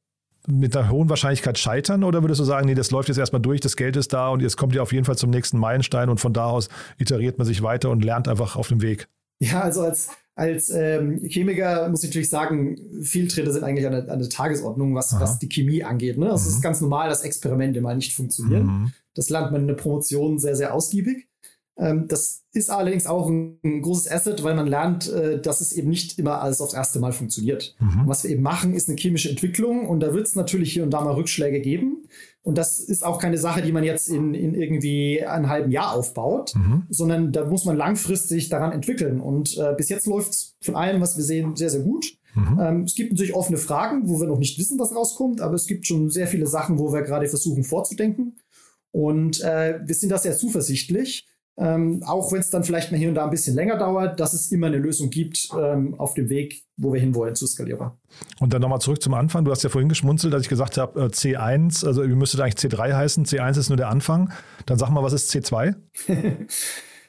mit 0.48 0.76
einer 0.78 0.90
hohen 0.90 1.10
Wahrscheinlichkeit 1.10 1.60
scheitern? 1.60 2.06
Oder 2.06 2.24
würdest 2.24 2.40
du 2.40 2.46
sagen, 2.46 2.68
nee, 2.68 2.76
das 2.76 2.92
läuft 2.92 3.10
jetzt 3.10 3.18
erstmal 3.18 3.42
durch, 3.42 3.60
das 3.60 3.76
Geld 3.76 3.98
ist 3.98 4.14
da 4.14 4.30
und 4.30 4.42
jetzt 4.42 4.56
kommt 4.56 4.74
ihr 4.74 4.84
auf 4.84 4.94
jeden 4.94 5.04
Fall 5.04 5.18
zum 5.18 5.32
nächsten 5.32 5.58
Meilenstein 5.58 6.08
und 6.08 6.22
von 6.22 6.32
da 6.32 6.46
aus 6.46 6.70
iteriert 6.98 7.38
man 7.38 7.46
sich 7.46 7.62
weiter 7.62 7.90
und 7.90 8.06
lernt 8.06 8.30
einfach 8.30 8.56
auf 8.56 8.70
dem 8.70 8.82
Weg? 8.82 9.10
Ja, 9.40 9.64
also 9.64 9.82
als, 9.82 10.12
als 10.36 10.70
ähm, 10.70 11.22
Chemiker 11.24 11.88
muss 11.90 12.04
ich 12.04 12.10
natürlich 12.10 12.30
sagen, 12.30 12.78
Fehltritte 13.02 13.54
sind 13.54 13.64
eigentlich 13.64 13.88
an 13.88 13.94
der, 13.94 14.12
an 14.12 14.20
der 14.20 14.30
Tagesordnung, 14.30 14.94
was, 14.94 15.18
was 15.18 15.40
die 15.40 15.48
Chemie 15.48 15.84
angeht. 15.84 16.18
Ne? 16.18 16.28
Es 16.28 16.44
mhm. 16.44 16.50
ist 16.50 16.62
ganz 16.62 16.82
normal, 16.82 17.08
dass 17.08 17.24
Experimente 17.24 17.80
mal 17.80 17.96
nicht 17.96 18.14
funktionieren. 18.14 18.66
Mhm. 18.66 18.94
Das 19.14 19.30
lernt 19.30 19.54
man 19.54 19.62
in 19.62 19.68
der 19.68 19.76
Promotion 19.76 20.38
sehr, 20.38 20.58
sehr 20.58 20.74
ausgiebig. 20.74 21.30
Ähm, 21.78 22.08
das 22.08 22.44
ist 22.54 22.70
allerdings 22.70 23.06
auch 23.06 23.30
ein, 23.30 23.60
ein, 23.64 23.82
großes 23.82 24.10
Asset, 24.10 24.44
weil 24.44 24.56
man 24.56 24.68
lernt, 24.68 25.12
äh, 25.12 25.42
dass 25.42 25.60
es 25.60 25.74
eben 25.74 25.90
nicht 25.90 26.18
immer 26.18 26.42
alles 26.42 26.62
aufs 26.62 26.74
erste 26.74 27.00
Mal 27.00 27.12
funktioniert. 27.12 27.76
Mhm. 27.80 28.04
was 28.06 28.24
wir 28.24 28.32
eben 28.32 28.44
machen, 28.44 28.74
ist 28.74 28.88
eine 28.88 28.98
chemische 28.98 29.30
Entwicklung 29.30 29.88
und 29.88 30.00
da 30.00 30.14
wird 30.14 30.28
es 30.28 30.36
natürlich 30.36 30.72
hier 30.72 30.84
und 30.84 30.92
da 30.92 31.02
mal 31.02 31.14
Rückschläge 31.14 31.60
geben. 31.60 32.08
Und 32.44 32.58
das 32.58 32.80
ist 32.80 33.04
auch 33.04 33.20
keine 33.20 33.38
Sache, 33.38 33.62
die 33.62 33.72
man 33.72 33.84
jetzt 33.84 34.08
in, 34.08 34.34
in 34.36 34.54
irgendwie 34.54 35.26
einem 35.26 35.50
halben 35.50 35.72
Jahr 35.72 35.94
aufbaut, 35.94 36.54
mhm. 36.56 36.84
sondern 36.90 37.32
da 37.32 37.46
muss 37.46 37.66
man 37.66 37.76
langfristig 37.76 38.50
daran 38.50 38.72
entwickeln. 38.72 39.20
Und 39.20 39.58
äh, 39.58 39.74
bis 39.76 39.90
jetzt 39.90 40.06
läuft 40.06 40.32
es 40.32 40.56
von 40.62 40.76
allem, 40.76 41.02
was 41.02 41.18
wir 41.18 41.24
sehen, 41.24 41.56
sehr, 41.56 41.72
sehr 41.72 41.82
gut. 41.82 42.18
Mhm. 42.36 42.60
Ähm, 42.62 42.82
es 42.84 42.96
gibt 42.96 43.12
natürlich 43.12 43.34
offene 43.34 43.58
Fragen, 43.58 44.08
wo 44.08 44.20
wir 44.20 44.28
noch 44.28 44.38
nicht 44.38 44.60
wissen, 44.60 44.80
was 44.80 44.96
rauskommt, 44.96 45.42
aber 45.42 45.56
es 45.56 45.68
gibt 45.68 45.88
schon 45.88 46.10
sehr 46.10 46.28
viele 46.28 46.48
Sachen, 46.48 46.78
wo 46.80 46.94
wir 46.94 47.02
gerade 47.02 47.28
versuchen 47.28 47.64
vorzudenken. 47.64 48.38
Und 48.92 49.42
äh, 49.42 49.80
wir 49.84 49.96
sind 49.96 50.12
da 50.12 50.18
sehr 50.18 50.38
zuversichtlich 50.38 51.28
ähm, 51.58 52.04
auch 52.06 52.34
wenn 52.34 52.42
es 52.42 52.50
dann 52.50 52.66
vielleicht 52.66 52.92
mal 52.92 52.98
hier 52.98 53.08
und 53.10 53.16
da 53.16 53.24
ein 53.24 53.30
bisschen 53.30 53.56
länger 53.56 53.78
dauert, 53.78 54.20
dass 54.20 54.34
es 54.34 54.52
immer 54.52 54.68
eine 54.68 54.78
Lösung 54.78 55.10
gibt 55.10 55.50
ähm, 55.58 55.96
auf 55.98 56.14
dem 56.14 56.30
Weg, 56.30 56.66
wo 56.76 56.92
wir 56.92 57.00
hinwollen 57.00 57.36
zu 57.36 57.48
skalierbar. 57.48 57.98
Und 58.40 58.54
dann 58.54 58.62
nochmal 58.62 58.82
zurück 58.82 59.02
zum 59.02 59.14
Anfang. 59.14 59.46
Du 59.46 59.52
hast 59.52 59.64
ja 59.64 59.70
vorhin 59.70 59.88
geschmunzelt, 59.88 60.34
dass 60.34 60.42
ich 60.42 60.50
gesagt 60.50 60.78
habe, 60.78 61.00
äh, 61.00 61.06
C1, 61.06 61.86
also 61.86 62.04
ihr 62.04 62.16
müsstet 62.16 62.42
eigentlich 62.42 62.56
C3 62.56 62.94
heißen. 62.94 63.26
C1 63.26 63.58
ist 63.58 63.70
nur 63.70 63.78
der 63.78 63.88
Anfang. 63.88 64.32
Dann 64.66 64.78
sag 64.78 64.90
mal, 64.90 65.02
was 65.02 65.14
ist 65.14 65.34
C2? 65.34 65.76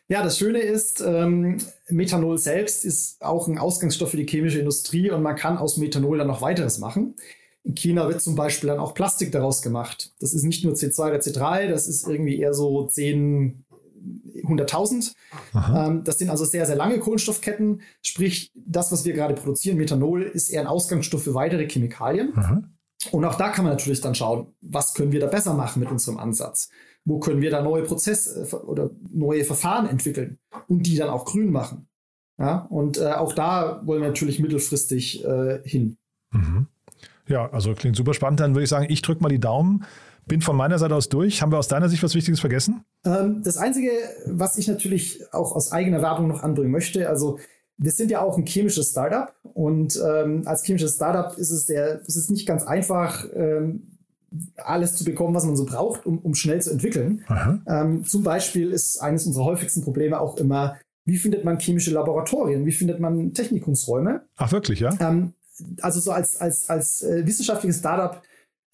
ja, 0.08 0.22
das 0.22 0.38
Schöne 0.38 0.60
ist, 0.60 1.02
ähm, 1.04 1.58
Methanol 1.88 2.38
selbst 2.38 2.84
ist 2.84 3.20
auch 3.22 3.48
ein 3.48 3.58
Ausgangsstoff 3.58 4.12
für 4.12 4.16
die 4.16 4.26
chemische 4.26 4.60
Industrie 4.60 5.10
und 5.10 5.22
man 5.22 5.34
kann 5.34 5.58
aus 5.58 5.76
Methanol 5.76 6.18
dann 6.18 6.28
noch 6.28 6.40
weiteres 6.40 6.78
machen. 6.78 7.16
In 7.64 7.74
China 7.74 8.06
wird 8.08 8.22
zum 8.22 8.36
Beispiel 8.36 8.68
dann 8.68 8.78
auch 8.78 8.94
Plastik 8.94 9.32
daraus 9.32 9.60
gemacht. 9.60 10.12
Das 10.20 10.34
ist 10.34 10.44
nicht 10.44 10.64
nur 10.64 10.74
C2 10.74 11.00
oder 11.00 11.18
C3, 11.18 11.66
das 11.66 11.88
ist 11.88 12.06
irgendwie 12.06 12.38
eher 12.38 12.54
so 12.54 12.86
10, 12.86 13.64
100.000. 14.42 15.14
Ähm, 15.54 16.04
das 16.04 16.18
sind 16.18 16.30
also 16.30 16.44
sehr, 16.44 16.66
sehr 16.66 16.76
lange 16.76 16.98
Kohlenstoffketten. 16.98 17.82
Sprich, 18.02 18.52
das, 18.54 18.92
was 18.92 19.04
wir 19.04 19.12
gerade 19.12 19.34
produzieren, 19.34 19.76
Methanol, 19.76 20.22
ist 20.22 20.50
eher 20.50 20.62
ein 20.62 20.66
Ausgangsstoff 20.66 21.22
für 21.22 21.34
weitere 21.34 21.68
Chemikalien. 21.68 22.32
Aha. 22.36 22.62
Und 23.12 23.24
auch 23.24 23.36
da 23.36 23.50
kann 23.50 23.64
man 23.64 23.74
natürlich 23.74 24.00
dann 24.00 24.14
schauen, 24.14 24.54
was 24.60 24.94
können 24.94 25.12
wir 25.12 25.20
da 25.20 25.26
besser 25.26 25.54
machen 25.54 25.80
mit 25.80 25.90
unserem 25.90 26.18
Ansatz? 26.18 26.70
Wo 27.04 27.20
können 27.20 27.40
wir 27.40 27.50
da 27.50 27.62
neue 27.62 27.84
Prozesse 27.84 28.48
äh, 28.50 28.56
oder 28.56 28.90
neue 29.12 29.44
Verfahren 29.44 29.88
entwickeln 29.88 30.38
und 30.68 30.86
die 30.86 30.96
dann 30.96 31.08
auch 31.08 31.24
grün 31.24 31.50
machen? 31.50 31.88
Ja, 32.38 32.66
und 32.68 32.98
äh, 32.98 33.12
auch 33.12 33.32
da 33.32 33.80
wollen 33.84 34.02
wir 34.02 34.08
natürlich 34.08 34.40
mittelfristig 34.40 35.24
äh, 35.24 35.60
hin. 35.64 35.96
Mhm. 36.32 36.66
Ja, 37.28 37.50
also 37.50 37.74
klingt 37.74 37.96
super 37.96 38.14
spannend. 38.14 38.40
Dann 38.40 38.54
würde 38.54 38.64
ich 38.64 38.70
sagen, 38.70 38.86
ich 38.88 39.02
drücke 39.02 39.22
mal 39.22 39.28
die 39.28 39.40
Daumen. 39.40 39.84
Bin 40.26 40.40
von 40.40 40.56
meiner 40.56 40.78
Seite 40.78 40.94
aus 40.94 41.08
durch. 41.08 41.40
Haben 41.40 41.52
wir 41.52 41.58
aus 41.58 41.68
deiner 41.68 41.88
Sicht 41.88 42.02
was 42.02 42.14
Wichtiges 42.14 42.40
vergessen? 42.40 42.84
Ähm, 43.04 43.42
das 43.44 43.56
Einzige, 43.56 43.90
was 44.26 44.58
ich 44.58 44.66
natürlich 44.66 45.22
auch 45.32 45.54
aus 45.54 45.72
eigener 45.72 46.02
Werbung 46.02 46.28
noch 46.28 46.42
anbringen 46.42 46.72
möchte, 46.72 47.08
also 47.08 47.38
wir 47.78 47.90
sind 47.90 48.10
ja 48.10 48.22
auch 48.22 48.36
ein 48.38 48.46
chemisches 48.46 48.90
Startup 48.90 49.34
und 49.42 50.00
ähm, 50.04 50.42
als 50.46 50.64
chemisches 50.64 50.96
Startup 50.96 51.36
ist 51.38 51.50
es, 51.50 51.66
der, 51.66 52.00
ist 52.00 52.16
es 52.16 52.30
nicht 52.30 52.46
ganz 52.46 52.64
einfach, 52.64 53.26
ähm, 53.34 53.98
alles 54.56 54.96
zu 54.96 55.04
bekommen, 55.04 55.34
was 55.34 55.44
man 55.44 55.56
so 55.56 55.64
braucht, 55.64 56.04
um, 56.04 56.18
um 56.18 56.34
schnell 56.34 56.60
zu 56.60 56.70
entwickeln. 56.70 57.24
Ähm, 57.66 58.04
zum 58.04 58.22
Beispiel 58.22 58.72
ist 58.72 59.00
eines 59.00 59.26
unserer 59.26 59.44
häufigsten 59.44 59.82
Probleme 59.82 60.20
auch 60.20 60.36
immer, 60.36 60.76
wie 61.04 61.16
findet 61.16 61.44
man 61.44 61.60
chemische 61.60 61.92
Laboratorien, 61.92 62.66
wie 62.66 62.72
findet 62.72 62.98
man 62.98 63.32
Technikumsräume? 63.32 64.22
Ach 64.36 64.52
wirklich, 64.52 64.80
ja? 64.80 64.90
Ähm, 65.00 65.34
also 65.80 66.00
so 66.00 66.10
als, 66.10 66.36
als, 66.40 66.68
als 66.68 67.02
äh, 67.02 67.24
wissenschaftliches 67.26 67.78
Startup 67.78 68.20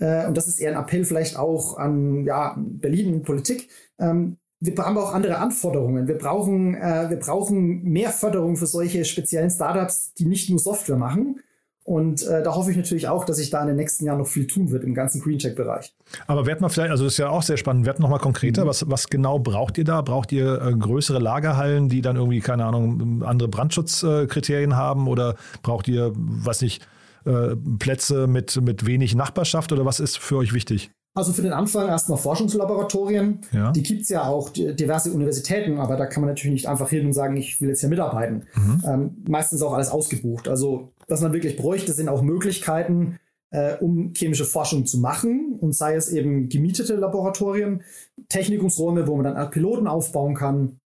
äh, 0.02 0.26
und 0.26 0.36
das 0.36 0.48
ist 0.48 0.58
eher 0.58 0.76
ein 0.76 0.82
Appell 0.82 1.04
vielleicht 1.04 1.38
auch 1.38 1.78
an 1.78 2.24
ja, 2.24 2.56
Berlin 2.58 3.22
Politik. 3.22 3.68
Ähm, 4.00 4.36
wir 4.58 4.76
haben 4.76 4.98
auch 4.98 5.14
andere 5.14 5.38
Anforderungen. 5.38 6.08
Wir 6.08 6.18
brauchen, 6.18 6.74
äh, 6.74 7.08
wir 7.08 7.18
brauchen 7.18 7.84
mehr 7.84 8.10
Förderung 8.10 8.56
für 8.56 8.66
solche 8.66 9.04
speziellen 9.04 9.50
Startups, 9.50 10.14
die 10.14 10.24
nicht 10.24 10.50
nur 10.50 10.58
Software 10.58 10.96
machen. 10.96 11.40
Und 11.84 12.24
äh, 12.26 12.44
da 12.44 12.54
hoffe 12.54 12.70
ich 12.70 12.76
natürlich 12.76 13.08
auch, 13.08 13.24
dass 13.24 13.38
sich 13.38 13.50
da 13.50 13.60
in 13.60 13.66
den 13.66 13.76
nächsten 13.76 14.04
Jahren 14.04 14.18
noch 14.18 14.28
viel 14.28 14.46
tun 14.46 14.70
wird 14.70 14.84
im 14.84 14.94
ganzen 14.94 15.20
Green 15.20 15.38
Tech-Bereich. 15.38 15.96
Aber 16.28 16.46
werden 16.46 16.60
wir 16.60 16.68
vielleicht, 16.68 16.92
also 16.92 17.04
das 17.04 17.14
ist 17.14 17.18
ja 17.18 17.28
auch 17.28 17.42
sehr 17.42 17.56
spannend, 17.56 17.86
werden 17.86 18.02
noch 18.02 18.08
mal 18.08 18.18
konkreter, 18.18 18.64
mhm. 18.64 18.68
was, 18.68 18.88
was 18.88 19.08
genau 19.08 19.40
braucht 19.40 19.78
ihr 19.78 19.84
da? 19.84 20.00
Braucht 20.00 20.30
ihr 20.30 20.62
äh, 20.62 20.72
größere 20.74 21.18
Lagerhallen, 21.18 21.88
die 21.88 22.00
dann 22.00 22.14
irgendwie, 22.14 22.40
keine 22.40 22.64
Ahnung, 22.64 23.22
andere 23.24 23.48
Brandschutzkriterien 23.48 24.76
haben 24.76 25.08
oder 25.08 25.34
braucht 25.62 25.88
ihr, 25.88 26.12
was 26.14 26.60
nicht, 26.60 26.86
äh, 27.24 27.56
Plätze 27.78 28.26
mit, 28.26 28.60
mit 28.60 28.86
wenig 28.86 29.14
Nachbarschaft 29.14 29.72
oder 29.72 29.84
was 29.84 30.00
ist 30.00 30.18
für 30.18 30.36
euch 30.36 30.52
wichtig? 30.52 30.90
Also 31.14 31.32
für 31.32 31.42
den 31.42 31.52
Anfang 31.52 31.88
erstmal 31.88 32.16
Forschungslaboratorien. 32.16 33.40
Ja. 33.52 33.70
Die 33.72 33.82
gibt 33.82 34.02
es 34.02 34.08
ja 34.08 34.24
auch, 34.24 34.48
diverse 34.48 35.12
Universitäten, 35.12 35.78
aber 35.78 35.96
da 35.96 36.06
kann 36.06 36.22
man 36.22 36.30
natürlich 36.30 36.54
nicht 36.54 36.68
einfach 36.68 36.88
hin 36.88 37.04
und 37.04 37.12
sagen, 37.12 37.36
ich 37.36 37.60
will 37.60 37.68
jetzt 37.68 37.80
hier 37.80 37.90
mitarbeiten. 37.90 38.44
Mhm. 38.54 38.82
Ähm, 38.86 39.24
meistens 39.28 39.60
auch 39.60 39.74
alles 39.74 39.90
ausgebucht. 39.90 40.48
Also 40.48 40.92
was 41.08 41.20
man 41.20 41.34
wirklich 41.34 41.58
bräuchte, 41.58 41.92
sind 41.92 42.08
auch 42.08 42.22
Möglichkeiten, 42.22 43.18
äh, 43.50 43.76
um 43.76 44.14
chemische 44.16 44.46
Forschung 44.46 44.86
zu 44.86 44.98
machen. 44.98 45.58
Und 45.60 45.74
sei 45.74 45.96
es 45.96 46.08
eben 46.10 46.48
gemietete 46.48 46.94
Laboratorien, 46.94 47.82
Technikumsräume, 48.30 49.06
wo 49.06 49.16
man 49.16 49.34
dann 49.34 49.50
Piloten 49.50 49.86
aufbauen 49.86 50.34
kann. 50.34 50.78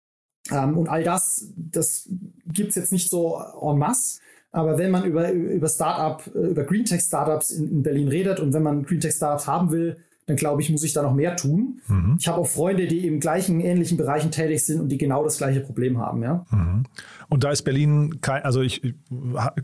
Ähm, 0.50 0.78
und 0.78 0.88
all 0.88 1.04
das, 1.04 1.52
das 1.54 2.08
gibt 2.46 2.70
es 2.70 2.76
jetzt 2.76 2.92
nicht 2.92 3.10
so 3.10 3.42
en 3.60 3.78
masse. 3.78 4.20
Aber 4.54 4.78
wenn 4.78 4.92
man 4.92 5.04
über, 5.04 5.32
über 5.32 5.68
Startup, 5.68 6.22
äh, 6.34 6.50
über 6.50 6.62
Green 6.62 6.84
Tech 6.84 7.00
Startups 7.00 7.50
in, 7.50 7.68
in 7.70 7.82
Berlin 7.82 8.08
redet 8.08 8.38
und 8.38 8.52
wenn 8.52 8.62
man 8.62 8.84
Green 8.84 9.00
Tech 9.00 9.12
Startups 9.12 9.48
haben 9.48 9.72
will, 9.72 9.96
dann 10.26 10.36
glaube 10.36 10.62
ich, 10.62 10.70
muss 10.70 10.82
ich 10.84 10.92
da 10.92 11.02
noch 11.02 11.12
mehr 11.12 11.36
tun. 11.36 11.80
Mhm. 11.86 12.16
Ich 12.18 12.28
habe 12.28 12.40
auch 12.40 12.46
Freunde, 12.46 12.86
die 12.86 13.06
im 13.06 13.20
gleichen, 13.20 13.60
ähnlichen 13.60 13.98
Bereichen 13.98 14.30
tätig 14.30 14.64
sind 14.64 14.80
und 14.80 14.88
die 14.88 14.96
genau 14.96 15.22
das 15.22 15.36
gleiche 15.36 15.60
Problem 15.60 15.98
haben, 15.98 16.22
ja. 16.22 16.46
Mhm. 16.50 16.84
Und 17.28 17.44
da 17.44 17.50
ist 17.50 17.62
Berlin 17.62 18.20
kein, 18.20 18.42
also 18.42 18.62
ich, 18.62 18.84
ich 18.84 18.94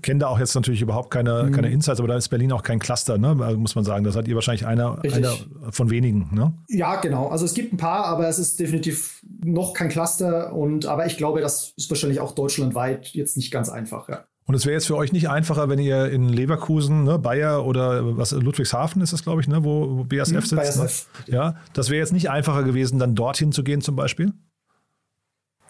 kenne 0.02 0.20
da 0.20 0.26
auch 0.26 0.38
jetzt 0.38 0.54
natürlich 0.54 0.82
überhaupt 0.82 1.10
keine, 1.10 1.44
mhm. 1.44 1.52
keine 1.52 1.70
Insights, 1.70 2.00
aber 2.00 2.08
da 2.08 2.16
ist 2.16 2.28
Berlin 2.28 2.52
auch 2.52 2.62
kein 2.62 2.78
Cluster, 2.78 3.16
ne? 3.16 3.36
Also 3.40 3.58
muss 3.58 3.74
man 3.74 3.84
sagen. 3.84 4.04
Da 4.04 4.10
seid 4.10 4.28
ihr 4.28 4.34
wahrscheinlich 4.34 4.66
einer, 4.66 5.00
einer 5.02 5.34
von 5.70 5.88
wenigen, 5.88 6.28
ne? 6.32 6.52
Ja, 6.68 6.96
genau. 6.96 7.28
Also 7.28 7.44
es 7.44 7.54
gibt 7.54 7.72
ein 7.72 7.76
paar, 7.76 8.06
aber 8.06 8.28
es 8.28 8.38
ist 8.38 8.58
definitiv 8.58 9.22
noch 9.42 9.72
kein 9.72 9.88
Cluster 9.88 10.52
und 10.52 10.84
aber 10.86 11.06
ich 11.06 11.16
glaube, 11.16 11.40
das 11.40 11.72
ist 11.76 11.88
wahrscheinlich 11.90 12.20
auch 12.20 12.32
deutschlandweit 12.32 13.06
jetzt 13.08 13.36
nicht 13.36 13.50
ganz 13.50 13.68
einfach, 13.68 14.08
ja. 14.08 14.24
Und 14.46 14.54
es 14.54 14.66
wäre 14.66 14.74
jetzt 14.74 14.86
für 14.86 14.96
euch 14.96 15.12
nicht 15.12 15.28
einfacher, 15.28 15.68
wenn 15.68 15.78
ihr 15.78 16.10
in 16.10 16.28
Leverkusen, 16.28 17.04
ne, 17.04 17.18
Bayer 17.18 17.64
oder 17.64 18.16
was 18.16 18.32
Ludwigshafen 18.32 19.00
ist 19.00 19.12
das, 19.12 19.22
glaube 19.22 19.40
ich, 19.40 19.48
ne, 19.48 19.64
wo, 19.64 19.98
wo 19.98 20.04
BASF 20.04 20.32
hm, 20.32 20.40
sitzt. 20.40 20.56
BASF. 20.56 21.06
Ne? 21.28 21.34
Ja, 21.34 21.56
das 21.72 21.88
wäre 21.88 22.00
jetzt 22.00 22.12
nicht 22.12 22.30
einfacher 22.30 22.64
gewesen, 22.64 22.98
dann 22.98 23.14
dorthin 23.14 23.52
zu 23.52 23.62
gehen 23.62 23.80
zum 23.80 23.96
Beispiel? 23.96 24.32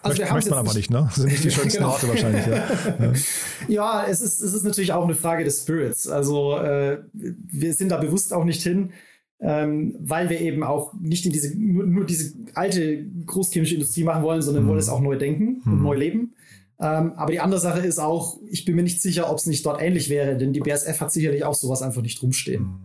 Also 0.03 0.21
Möcht, 0.21 0.33
möchte 0.33 0.49
man 0.49 0.59
aber 0.59 0.73
nicht, 0.73 0.89
ne? 0.89 1.03
Das 1.05 1.15
sind 1.15 1.31
nicht 1.31 1.43
die 1.43 1.51
schönsten 1.51 1.77
genau. 1.77 1.91
Orte 1.91 2.07
wahrscheinlich. 2.07 2.45
Ja, 2.47 2.55
ja. 2.99 3.13
ja 3.67 4.05
es, 4.07 4.21
ist, 4.21 4.41
es 4.41 4.53
ist 4.53 4.63
natürlich 4.63 4.93
auch 4.93 5.03
eine 5.03 5.13
Frage 5.13 5.43
des 5.43 5.61
Spirits. 5.61 6.07
Also 6.07 6.57
äh, 6.57 7.03
wir 7.13 7.73
sind 7.73 7.89
da 7.89 7.97
bewusst 7.97 8.33
auch 8.33 8.43
nicht 8.43 8.63
hin, 8.63 8.91
ähm, 9.39 9.95
weil 9.99 10.29
wir 10.29 10.41
eben 10.41 10.63
auch 10.63 10.93
nicht 10.99 11.25
in 11.25 11.31
diese 11.31 11.55
nur, 11.55 11.85
nur 11.85 12.05
diese 12.05 12.33
alte 12.55 13.05
großchemische 13.25 13.75
Industrie 13.75 14.03
machen 14.03 14.23
wollen, 14.23 14.41
sondern 14.41 14.63
mhm. 14.63 14.69
wollen 14.69 14.79
es 14.79 14.89
auch 14.89 15.01
neu 15.01 15.17
denken 15.17 15.61
mhm. 15.63 15.73
und 15.73 15.81
neu 15.83 15.95
leben. 15.95 16.33
Ähm, 16.81 17.13
aber 17.15 17.31
die 17.31 17.39
andere 17.39 17.61
Sache 17.61 17.79
ist 17.81 17.99
auch, 17.99 18.37
ich 18.49 18.65
bin 18.65 18.75
mir 18.75 18.81
nicht 18.81 19.01
sicher, 19.01 19.29
ob 19.29 19.37
es 19.37 19.45
nicht 19.45 19.63
dort 19.65 19.79
ähnlich 19.79 20.09
wäre, 20.09 20.35
denn 20.35 20.51
die 20.51 20.61
BSF 20.61 20.99
hat 20.99 21.11
sicherlich 21.11 21.43
auch 21.43 21.53
sowas 21.53 21.83
einfach 21.83 22.01
nicht 22.01 22.21
rumstehen. 22.23 22.79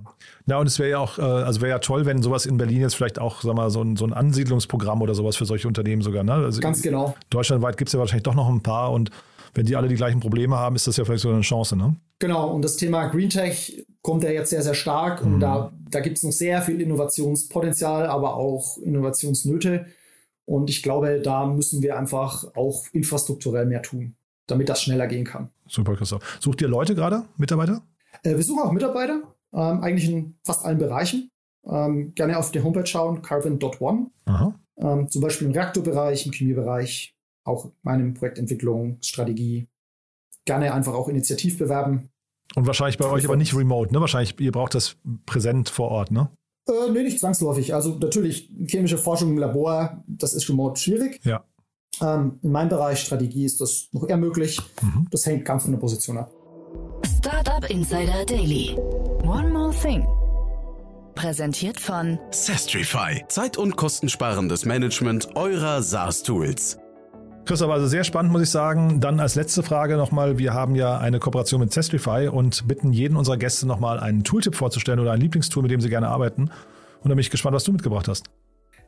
Ja, 0.47 0.59
und 0.59 0.67
es 0.67 0.79
wäre 0.79 0.91
ja 0.91 0.99
auch, 0.99 1.19
äh, 1.19 1.23
also 1.23 1.63
wäre 1.63 1.71
ja 1.71 1.79
toll, 1.79 2.05
wenn 2.05 2.23
sowas 2.23 2.45
in 2.45 2.59
Berlin 2.59 2.83
jetzt 2.83 2.95
vielleicht 2.95 3.19
auch, 3.19 3.41
sag 3.41 3.55
mal, 3.55 3.71
so 3.71 3.83
ein, 3.83 3.97
so 3.97 4.05
ein 4.05 4.13
Ansiedlungsprogramm 4.13 5.01
oder 5.01 5.15
sowas 5.15 5.37
für 5.37 5.47
solche 5.47 5.67
Unternehmen 5.67 6.03
sogar, 6.03 6.25
ne? 6.25 6.35
Also 6.35 6.61
Ganz 6.61 6.83
genau. 6.83 7.15
Deutschlandweit 7.31 7.79
gibt 7.79 7.89
es 7.89 7.95
ja 7.95 7.99
wahrscheinlich 7.99 8.25
doch 8.25 8.35
noch 8.35 8.49
ein 8.49 8.63
paar 8.63 8.93
und 8.93 9.11
wenn 9.55 9.65
die 9.65 9.75
alle 9.75 9.89
die 9.89 9.95
gleichen 9.95 10.21
Probleme 10.21 10.57
haben, 10.57 10.77
ist 10.77 10.87
das 10.87 10.99
ja 10.99 11.05
vielleicht 11.07 11.23
so 11.23 11.31
eine 11.31 11.41
Chance, 11.41 11.77
ne? 11.77 11.97
Genau, 12.19 12.51
und 12.53 12.63
das 12.63 12.77
Thema 12.77 13.07
Green 13.07 13.31
Tech 13.31 13.87
kommt 14.03 14.23
ja 14.25 14.31
jetzt 14.31 14.51
sehr, 14.51 14.63
sehr 14.63 14.75
stark 14.75 15.25
mhm. 15.25 15.35
und 15.35 15.41
da, 15.41 15.73
da 15.91 16.01
gibt 16.01 16.19
es 16.19 16.23
noch 16.23 16.33
sehr 16.33 16.61
viel 16.61 16.83
Innovationspotenzial, 16.83 18.07
aber 18.07 18.37
auch 18.37 18.77
Innovationsnöte. 18.79 19.87
Und 20.47 20.71
ich 20.71 20.83
glaube, 20.83 21.21
da 21.21 21.45
müssen 21.47 21.83
wir 21.83 21.99
einfach 21.99 22.45
auch 22.57 22.87
infrastrukturell 22.93 23.67
mehr 23.67 23.83
tun, 23.83 24.17
damit 24.47 24.69
das 24.69 24.83
schneller 24.83 25.07
gehen 25.09 25.25
kann. 25.25 25.51
Super, 25.67 25.97
Christoph. 25.97 26.39
Sucht 26.41 26.63
ihr 26.63 26.69
Leute 26.69 26.95
gerade, 26.95 27.25
Mitarbeiter? 27.37 27.83
Äh, 28.23 28.37
wir 28.37 28.43
suchen 28.43 28.63
auch 28.63 28.73
Mitarbeiter, 28.73 29.23
ähm, 29.53 29.83
eigentlich 29.83 30.09
in 30.09 30.37
fast 30.45 30.65
allen 30.65 30.79
Bereichen. 30.79 31.31
Ähm, 31.65 32.15
gerne 32.15 32.39
auf 32.39 32.53
der 32.53 32.63
Homepage 32.63 32.87
schauen, 32.87 33.23
carvin.one. 33.23 34.11
Ähm, 34.79 35.09
zum 35.09 35.23
Beispiel 35.23 35.49
im 35.49 35.53
Reaktorbereich, 35.53 36.27
im 36.27 36.33
Chemiebereich, 36.33 37.17
auch 37.45 37.73
meinem 37.83 38.15
Projektentwicklung, 38.15 38.99
Strategie. 39.03 39.67
Gerne 40.45 40.73
einfach 40.73 40.95
auch 40.95 41.09
initiativ 41.09 41.59
bewerben. 41.59 42.11
Und 42.55 42.69
wahrscheinlich 42.69 42.99
bei 42.99 43.07
euch 43.07 43.25
aber 43.25 43.37
nicht 43.37 43.55
remote, 43.55 43.93
ne? 43.93 44.01
Wahrscheinlich, 44.01 44.39
ihr 44.39 44.53
braucht 44.53 44.77
das 44.77 44.97
präsent 45.27 45.69
vor 45.69 45.89
Ort, 45.91 46.13
ne? 46.13 46.31
Äh, 46.69 46.91
nee, 46.91 47.03
nicht 47.03 47.21
zwangsläufig. 47.21 47.75
Also 47.75 47.97
natürlich 48.01 48.51
chemische 48.67 48.99
Forschung 48.99 49.31
im 49.31 49.39
Labor, 49.39 50.03
das 50.07 50.35
ist 50.35 50.49
remote 50.49 50.81
schwierig. 50.81 51.21
Ja. 51.25 51.45
Ähm, 52.01 52.39
in 52.43 52.51
meinem 52.51 52.69
Bereich 52.69 53.01
Strategie 53.01 53.45
ist 53.45 53.61
das 53.61 53.89
noch 53.93 54.09
eher 54.09 54.17
möglich. 54.17 54.61
Mhm. 54.83 55.07
Das 55.11 55.25
hängt 55.27 55.45
ganz 55.45 55.63
von 55.63 55.73
der 55.73 55.79
Position 55.79 56.19
ab. 56.19 56.33
Startup 57.19 57.69
Insider 57.71 58.25
Daily. 58.27 58.77
One 59.23 59.51
more 59.51 59.73
thing. 59.73 60.07
Präsentiert 61.15 61.81
von 61.81 62.19
Sestrify. 62.31 63.25
Zeit- 63.29 63.57
und 63.57 63.77
kostensparendes 63.77 64.67
Management 64.67 65.35
eurer 65.35 65.83
SaaS-Tools. 65.83 66.79
Christoph, 67.47 67.71
also 67.71 67.87
sehr 67.87 68.05
spannend, 68.05 68.33
muss 68.33 68.43
ich 68.43 68.51
sagen. 68.51 69.01
Dann 69.01 69.21
als 69.21 69.37
letzte 69.37 69.63
Frage 69.63 69.97
nochmal, 69.97 70.39
wir 70.39 70.53
haben 70.53 70.75
ja 70.75 70.99
eine 70.99 71.21
Kooperation 71.21 71.61
mit 71.61 71.73
Zestrify 71.73 72.29
und 72.29 72.67
bitten 72.67 72.93
jeden 72.93 73.17
unserer 73.17 73.37
Gäste 73.37 73.67
nochmal 73.67 74.01
einen 74.01 74.25
Tooltip 74.25 74.55
vorzustellen 74.55 74.99
oder 75.01 75.13
ein 75.13 75.21
Lieblingstool, 75.21 75.63
mit 75.63 75.71
dem 75.71 75.81
sie 75.81 75.89
gerne 75.89 76.09
arbeiten. 76.09 76.43
Und 76.43 77.09
da 77.09 77.11
bin 77.11 77.21
ich 77.21 77.31
gespannt, 77.31 77.55
was 77.55 77.65
du 77.65 77.73
mitgebracht 77.73 78.09
hast. 78.09 78.27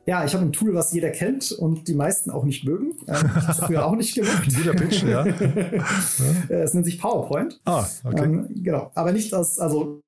Ja, 0.05 0.25
ich 0.25 0.33
habe 0.33 0.43
ein 0.43 0.51
Tool, 0.51 0.73
was 0.73 0.91
jeder 0.91 1.09
kennt 1.11 1.51
und 1.51 1.87
die 1.87 1.93
meisten 1.93 2.31
auch 2.31 2.43
nicht 2.43 2.65
mögen. 2.65 2.93
Ich 3.03 3.11
habe 3.11 3.65
früher 3.65 3.85
auch 3.85 3.95
nicht 3.95 4.15
gemacht. 4.15 4.43
Guter 4.55 4.73
Pitch, 4.73 5.03
ja. 5.07 5.25
es 6.49 6.73
nennt 6.73 6.85
sich 6.85 6.99
PowerPoint. 6.99 7.59
Ah, 7.65 7.85
okay. 8.03 8.23
Ähm, 8.23 8.47
genau, 8.55 8.91
aber 8.95 9.11
nicht 9.11 9.33
aus, 9.33 9.59
also 9.59 10.01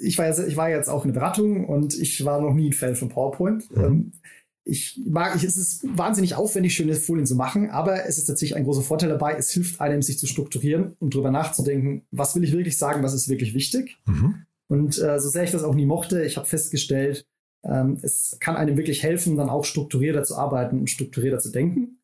ich 0.00 0.18
war, 0.18 0.26
jetzt, 0.26 0.40
ich 0.40 0.56
war 0.56 0.68
jetzt 0.68 0.88
auch 0.88 1.04
in 1.04 1.12
Beratung 1.12 1.66
und 1.66 1.94
ich 1.94 2.24
war 2.24 2.40
noch 2.40 2.54
nie 2.54 2.70
ein 2.70 2.72
Fan 2.72 2.94
von 2.94 3.08
PowerPoint. 3.08 3.74
Mhm. 3.76 3.84
Ähm, 3.84 4.12
ich 4.68 5.00
mag, 5.06 5.36
ich, 5.36 5.44
es 5.44 5.56
ist 5.56 5.86
wahnsinnig 5.96 6.34
aufwendig, 6.34 6.74
schöne 6.74 6.96
Folien 6.96 7.24
zu 7.24 7.36
machen, 7.36 7.70
aber 7.70 8.04
es 8.06 8.18
ist 8.18 8.24
tatsächlich 8.24 8.56
ein 8.56 8.64
großer 8.64 8.82
Vorteil 8.82 9.08
dabei. 9.08 9.34
Es 9.34 9.52
hilft 9.52 9.80
einem, 9.80 10.02
sich 10.02 10.18
zu 10.18 10.26
strukturieren 10.26 10.96
und 10.98 11.14
darüber 11.14 11.30
nachzudenken, 11.30 12.02
was 12.10 12.34
will 12.34 12.42
ich 12.42 12.52
wirklich 12.52 12.76
sagen, 12.76 13.04
was 13.04 13.14
ist 13.14 13.28
wirklich 13.28 13.54
wichtig. 13.54 13.96
Mhm. 14.06 14.42
Und 14.66 14.98
äh, 14.98 15.20
so 15.20 15.28
sehr 15.28 15.44
ich 15.44 15.52
das 15.52 15.62
auch 15.62 15.76
nie 15.76 15.86
mochte, 15.86 16.24
ich 16.24 16.36
habe 16.36 16.48
festgestellt, 16.48 17.26
ähm, 17.62 17.98
es 18.02 18.38
kann 18.40 18.56
einem 18.56 18.76
wirklich 18.76 19.04
helfen, 19.04 19.36
dann 19.36 19.48
auch 19.48 19.64
strukturierter 19.64 20.24
zu 20.24 20.34
arbeiten 20.36 20.80
und 20.80 20.90
strukturierter 20.90 21.38
zu 21.38 21.52
denken. 21.52 21.95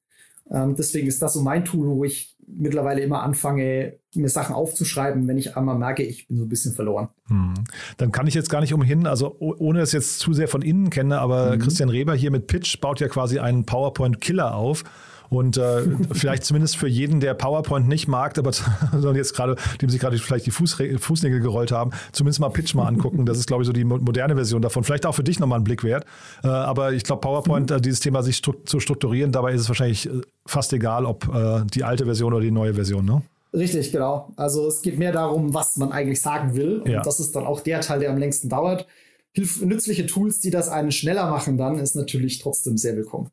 Ähm, 0.52 0.74
deswegen 0.76 1.08
ist 1.08 1.22
das 1.22 1.32
so 1.32 1.42
mein 1.42 1.64
Tool, 1.64 1.88
wo 1.88 2.04
ich 2.04 2.36
mittlerweile 2.46 3.00
immer 3.00 3.22
anfange, 3.22 3.98
mir 4.14 4.28
Sachen 4.28 4.54
aufzuschreiben, 4.54 5.26
wenn 5.26 5.38
ich 5.38 5.56
einmal 5.56 5.78
merke, 5.78 6.02
ich 6.02 6.28
bin 6.28 6.36
so 6.36 6.44
ein 6.44 6.48
bisschen 6.48 6.74
verloren. 6.74 7.08
Hm. 7.28 7.54
Dann 7.96 8.12
kann 8.12 8.26
ich 8.26 8.34
jetzt 8.34 8.50
gar 8.50 8.60
nicht 8.60 8.74
umhin, 8.74 9.06
also 9.06 9.36
ohne 9.38 9.80
es 9.80 9.92
jetzt 9.92 10.18
zu 10.18 10.34
sehr 10.34 10.48
von 10.48 10.60
innen 10.60 10.90
kenne, 10.90 11.18
aber 11.18 11.56
mhm. 11.56 11.60
Christian 11.60 11.88
Reber 11.88 12.14
hier 12.14 12.30
mit 12.30 12.46
Pitch 12.46 12.80
baut 12.80 13.00
ja 13.00 13.08
quasi 13.08 13.38
einen 13.38 13.64
PowerPoint-Killer 13.64 14.54
auf 14.54 14.84
und 15.32 15.56
äh, 15.56 15.82
vielleicht 16.12 16.44
zumindest 16.44 16.76
für 16.76 16.86
jeden, 16.86 17.20
der 17.20 17.32
PowerPoint 17.32 17.88
nicht 17.88 18.06
mag, 18.06 18.36
aber 18.38 18.52
sondern 18.92 19.16
jetzt 19.16 19.34
gerade, 19.34 19.56
dem 19.80 19.88
sich 19.88 19.98
gerade 19.98 20.18
vielleicht 20.18 20.44
die 20.44 20.50
Fuß, 20.50 20.76
Fußnägel 20.98 21.40
gerollt 21.40 21.72
haben, 21.72 21.90
zumindest 22.12 22.40
mal 22.40 22.50
Pitch 22.50 22.74
mal 22.74 22.86
angucken. 22.86 23.24
Das 23.24 23.38
ist, 23.38 23.46
glaube 23.46 23.62
ich, 23.62 23.66
so 23.66 23.72
die 23.72 23.84
moderne 23.84 24.34
Version 24.34 24.60
davon. 24.60 24.84
Vielleicht 24.84 25.06
auch 25.06 25.14
für 25.14 25.24
dich 25.24 25.40
nochmal 25.40 25.58
ein 25.58 25.64
Blick 25.64 25.84
wert. 25.84 26.04
Äh, 26.44 26.48
aber 26.48 26.92
ich 26.92 27.04
glaube, 27.04 27.20
PowerPoint, 27.20 27.70
äh, 27.70 27.80
dieses 27.80 28.00
Thema 28.00 28.22
sich 28.22 28.36
stru 28.36 28.52
zu 28.64 28.78
strukturieren, 28.78 29.32
dabei 29.32 29.54
ist 29.54 29.62
es 29.62 29.68
wahrscheinlich 29.68 30.06
äh, 30.06 30.20
fast 30.44 30.72
egal, 30.74 31.06
ob 31.06 31.26
äh, 31.34 31.64
die 31.72 31.82
alte 31.82 32.04
Version 32.04 32.34
oder 32.34 32.42
die 32.42 32.50
neue 32.50 32.74
Version, 32.74 33.04
ne? 33.04 33.22
Richtig, 33.54 33.92
genau. 33.92 34.32
Also 34.36 34.66
es 34.66 34.82
geht 34.82 34.98
mehr 34.98 35.12
darum, 35.12 35.52
was 35.52 35.76
man 35.76 35.92
eigentlich 35.92 36.20
sagen 36.20 36.54
will. 36.54 36.80
Und 36.80 36.90
ja. 36.90 37.02
das 37.02 37.20
ist 37.20 37.34
dann 37.36 37.44
auch 37.44 37.60
der 37.60 37.80
Teil, 37.80 38.00
der 38.00 38.10
am 38.10 38.18
längsten 38.18 38.48
dauert. 38.48 38.86
Hilf 39.32 39.62
nützliche 39.62 40.06
Tools, 40.06 40.40
die 40.40 40.50
das 40.50 40.68
einen 40.68 40.92
schneller 40.92 41.30
machen, 41.30 41.56
dann 41.56 41.78
ist 41.78 41.94
natürlich 41.94 42.38
trotzdem 42.38 42.76
sehr 42.76 42.96
willkommen. 42.96 43.30